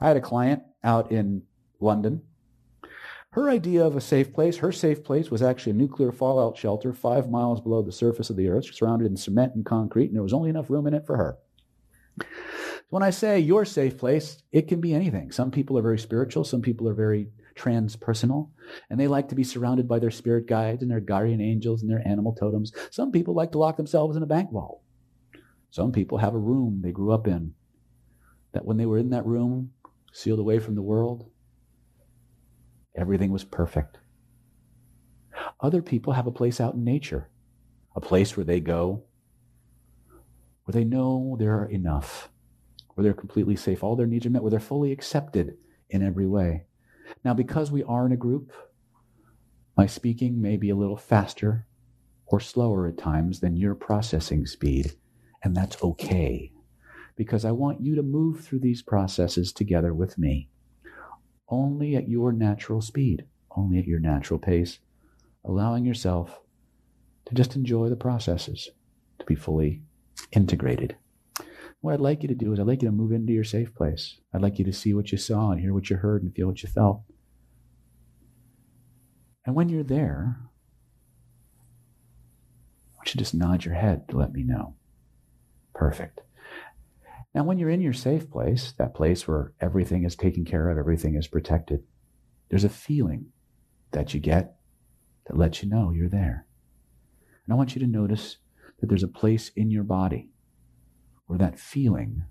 [0.00, 1.42] I had a client out in
[1.80, 2.22] London.
[3.30, 6.92] Her idea of a safe place, her safe place was actually a nuclear fallout shelter
[6.92, 10.22] five miles below the surface of the earth, surrounded in cement and concrete, and there
[10.22, 11.38] was only enough room in it for her.
[12.90, 15.32] When I say your safe place, it can be anything.
[15.32, 18.50] Some people are very spiritual, some people are very transpersonal,
[18.90, 21.90] and they like to be surrounded by their spirit guides and their guardian angels and
[21.90, 22.70] their animal totems.
[22.90, 24.82] Some people like to lock themselves in a bank vault.
[25.72, 27.54] Some people have a room they grew up in
[28.52, 29.72] that when they were in that room,
[30.12, 31.28] sealed away from the world,
[32.94, 33.98] everything was perfect.
[35.60, 37.28] Other people have a place out in nature,
[37.96, 39.02] a place where they go,
[40.62, 42.28] where they know they're enough
[42.94, 45.56] where they're completely safe, all their needs are met, where they're fully accepted
[45.90, 46.64] in every way.
[47.24, 48.52] Now, because we are in a group,
[49.76, 51.66] my speaking may be a little faster
[52.26, 54.92] or slower at times than your processing speed,
[55.42, 56.52] and that's okay
[57.16, 60.48] because I want you to move through these processes together with me,
[61.48, 63.24] only at your natural speed,
[63.56, 64.78] only at your natural pace,
[65.44, 66.40] allowing yourself
[67.26, 68.70] to just enjoy the processes,
[69.18, 69.82] to be fully
[70.32, 70.96] integrated.
[71.80, 73.74] What I'd like you to do is I'd like you to move into your safe
[73.74, 74.18] place.
[74.32, 76.46] I'd like you to see what you saw and hear what you heard and feel
[76.46, 77.02] what you felt.
[79.44, 80.38] And when you're there,
[82.92, 84.76] I want you to just nod your head to let me know.
[85.74, 86.20] Perfect.
[87.34, 90.78] Now, when you're in your safe place, that place where everything is taken care of,
[90.78, 91.82] everything is protected,
[92.50, 93.26] there's a feeling
[93.92, 94.56] that you get
[95.26, 96.46] that lets you know you're there.
[97.46, 98.36] And I want you to notice
[98.80, 100.28] that there's a place in your body
[101.26, 102.24] where that feeling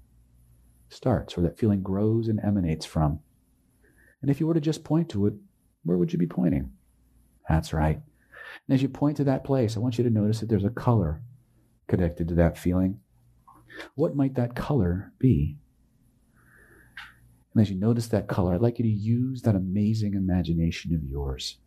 [0.90, 3.20] starts, where that feeling grows and emanates from.
[4.22, 5.34] And if you were to just point to it,
[5.84, 6.72] where would you be pointing?
[7.50, 8.00] That's right.
[8.68, 10.70] And as you point to that place, I want you to notice that there's a
[10.70, 11.24] color
[11.88, 13.00] connected to that feeling.
[13.96, 15.58] What might that color be?
[17.54, 21.04] And as you notice that color, I'd like you to use that amazing imagination of
[21.04, 21.58] yours.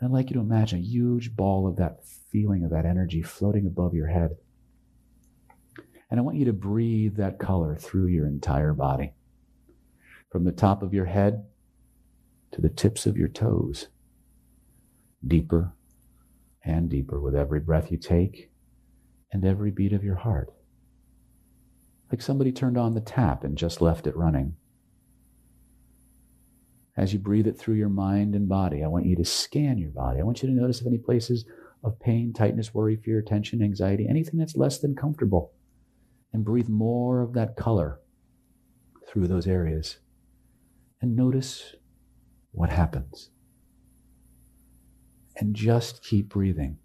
[0.00, 3.22] And I'd like you to imagine a huge ball of that feeling, of that energy
[3.22, 4.36] floating above your head.
[6.10, 9.12] And I want you to breathe that color through your entire body.
[10.30, 11.44] From the top of your head
[12.52, 13.88] to the tips of your toes.
[15.26, 15.72] Deeper
[16.64, 18.50] and deeper with every breath you take
[19.36, 20.50] and every beat of your heart.
[22.10, 24.56] Like somebody turned on the tap and just left it running.
[26.96, 29.90] As you breathe it through your mind and body, I want you to scan your
[29.90, 30.20] body.
[30.20, 31.44] I want you to notice if any places
[31.84, 35.52] of pain, tightness, worry, fear, tension, anxiety, anything that's less than comfortable
[36.32, 38.00] and breathe more of that color
[39.06, 39.98] through those areas.
[41.02, 41.74] And notice
[42.52, 43.28] what happens.
[45.36, 46.78] And just keep breathing.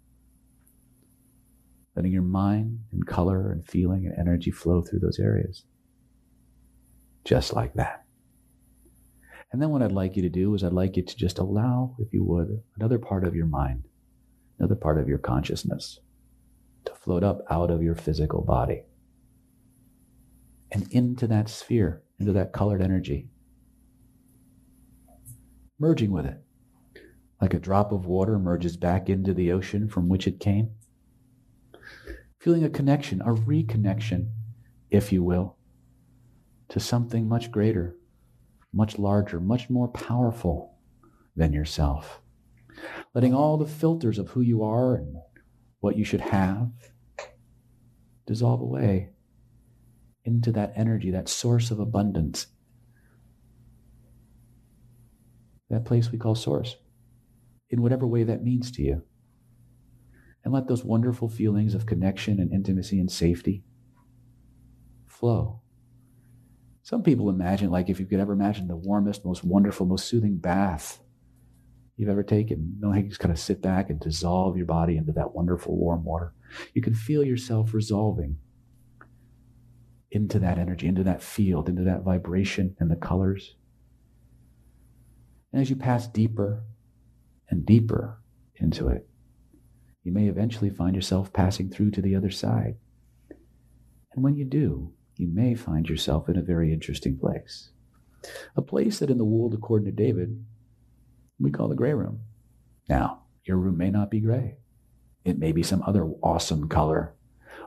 [1.94, 5.64] Letting your mind and color and feeling and energy flow through those areas.
[7.24, 8.04] Just like that.
[9.52, 11.94] And then what I'd like you to do is I'd like you to just allow,
[11.98, 13.84] if you would, another part of your mind,
[14.58, 16.00] another part of your consciousness
[16.86, 18.84] to float up out of your physical body
[20.72, 23.28] and into that sphere, into that colored energy.
[25.78, 26.40] Merging with it.
[27.40, 30.70] Like a drop of water merges back into the ocean from which it came.
[32.42, 34.32] Feeling a connection, a reconnection,
[34.90, 35.56] if you will,
[36.70, 37.94] to something much greater,
[38.72, 40.74] much larger, much more powerful
[41.36, 42.20] than yourself.
[43.14, 45.18] Letting all the filters of who you are and
[45.78, 46.72] what you should have
[48.26, 49.10] dissolve away
[50.24, 52.48] into that energy, that source of abundance.
[55.70, 56.74] That place we call source,
[57.70, 59.02] in whatever way that means to you.
[60.44, 63.62] And let those wonderful feelings of connection and intimacy and safety
[65.06, 65.60] flow.
[66.82, 70.36] Some people imagine, like if you could ever imagine the warmest, most wonderful, most soothing
[70.36, 71.00] bath
[71.96, 72.76] you've ever taken.
[72.80, 76.04] No, you just kind of sit back and dissolve your body into that wonderful warm
[76.04, 76.34] water.
[76.74, 78.38] You can feel yourself resolving
[80.10, 83.54] into that energy, into that field, into that vibration and the colors.
[85.52, 86.64] And as you pass deeper
[87.48, 88.18] and deeper
[88.56, 89.08] into it,
[90.02, 92.76] you may eventually find yourself passing through to the other side.
[94.14, 97.70] And when you do, you may find yourself in a very interesting place.
[98.56, 100.44] A place that in the world, according to David,
[101.38, 102.20] we call the gray room.
[102.88, 104.56] Now, your room may not be gray.
[105.24, 107.14] It may be some other awesome color.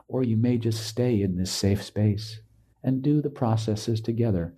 [0.08, 2.40] Or you may just stay in this safe space
[2.82, 4.54] and do the processes together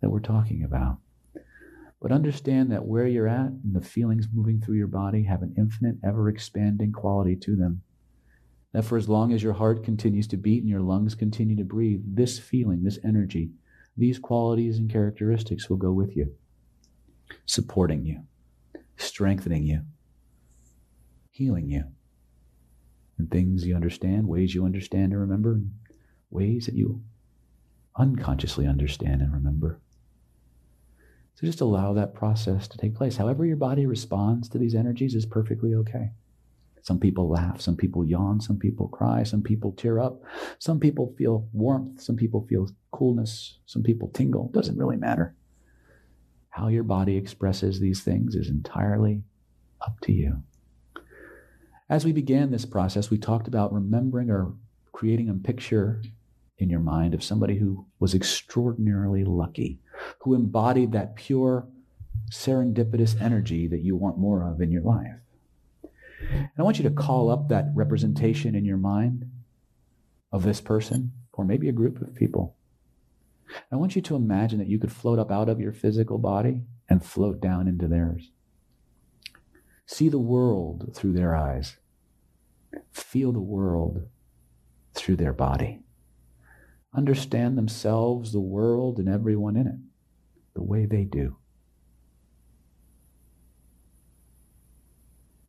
[0.00, 0.98] that we're talking about.
[2.02, 5.54] But understand that where you're at and the feelings moving through your body have an
[5.56, 7.82] infinite, ever expanding quality to them.
[8.72, 11.64] That for as long as your heart continues to beat and your lungs continue to
[11.64, 13.50] breathe, this feeling, this energy,
[13.96, 16.34] these qualities and characteristics will go with you
[17.46, 18.22] supporting you,
[18.96, 19.82] strengthening you,
[21.30, 21.84] healing you.
[23.18, 25.60] And things you understand, ways you understand and remember,
[26.30, 27.02] ways that you
[27.96, 29.81] unconsciously understand and remember.
[31.34, 33.16] So just allow that process to take place.
[33.16, 36.10] However, your body responds to these energies is perfectly okay.
[36.82, 40.20] Some people laugh, some people yawn, some people cry, some people tear up,
[40.58, 44.50] some people feel warmth, some people feel coolness, some people tingle.
[44.52, 45.36] Doesn't really matter.
[46.50, 49.22] How your body expresses these things is entirely
[49.80, 50.42] up to you.
[51.88, 54.52] As we began this process, we talked about remembering or
[54.92, 56.02] creating a picture
[56.58, 59.78] in your mind of somebody who was extraordinarily lucky,
[60.20, 61.66] who embodied that pure,
[62.30, 65.16] serendipitous energy that you want more of in your life.
[66.30, 69.30] And I want you to call up that representation in your mind
[70.32, 72.56] of this person, or maybe a group of people.
[73.70, 76.62] I want you to imagine that you could float up out of your physical body
[76.88, 78.30] and float down into theirs.
[79.84, 81.76] See the world through their eyes.
[82.92, 84.08] Feel the world
[84.94, 85.80] through their body.
[86.94, 89.91] Understand themselves, the world, and everyone in it
[90.54, 91.36] the way they do.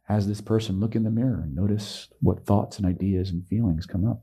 [0.10, 3.86] As this person, look in the mirror and notice what thoughts and ideas and feelings
[3.86, 4.22] come up.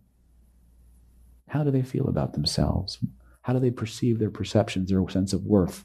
[1.48, 2.98] How do they feel about themselves?
[3.42, 5.84] How do they perceive their perceptions, their sense of worth,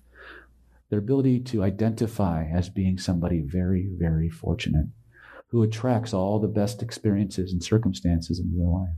[0.89, 4.87] their ability to identify as being somebody very, very fortunate,
[5.47, 8.93] who attracts all the best experiences and circumstances in their life?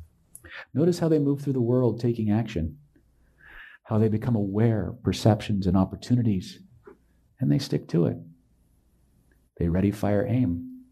[0.74, 2.80] Notice how they move through the world taking action,
[3.88, 6.60] how they become aware of perceptions and opportunities,
[7.40, 8.18] and they stick to it.
[9.58, 10.84] They ready, fire, aim.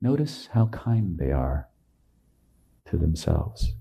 [0.00, 1.68] Notice how kind they are
[2.90, 3.74] to themselves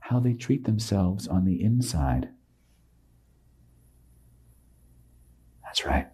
[0.00, 2.28] how they treat themselves on the inside.
[5.64, 6.08] That's right.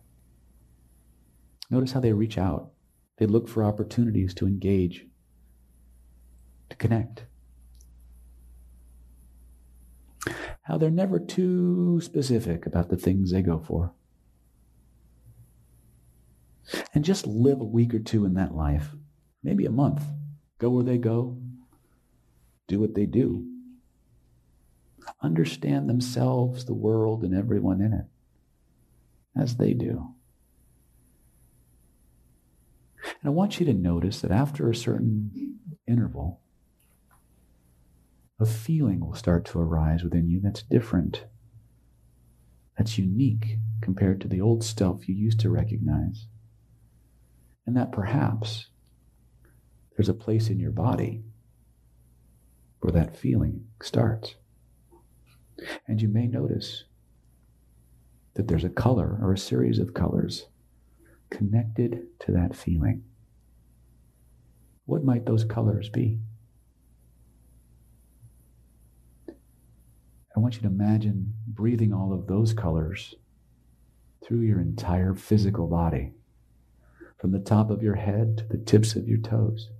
[1.71, 2.73] Notice how they reach out.
[3.19, 5.07] They look for opportunities to engage,
[6.69, 7.25] to connect.
[10.67, 13.93] How they're never too specific about the things they go for.
[16.93, 18.89] And just live a week or two in that life,
[19.43, 20.03] maybe a month.
[20.59, 21.39] Go where they go,
[22.67, 23.47] do what they do
[25.23, 28.07] understand themselves, the world, and everyone in it
[29.39, 30.15] as they do.
[33.05, 36.41] And I want you to notice that after a certain interval,
[38.39, 41.25] a feeling will start to arise within you that's different,
[42.77, 46.27] that's unique compared to the old self you used to recognize.
[47.67, 48.69] And that perhaps
[49.97, 51.23] there's a place in your body
[52.81, 54.35] where that feeling starts.
[55.89, 56.85] And you may notice
[58.35, 60.47] that there's a color or a series of colors
[61.31, 63.03] connected to that feeling.
[64.85, 66.19] What might those colors be?
[70.37, 73.15] I want you to imagine breathing all of those colors
[74.23, 76.13] through your entire physical body,
[77.19, 79.71] from the top of your head to the tips of your toes.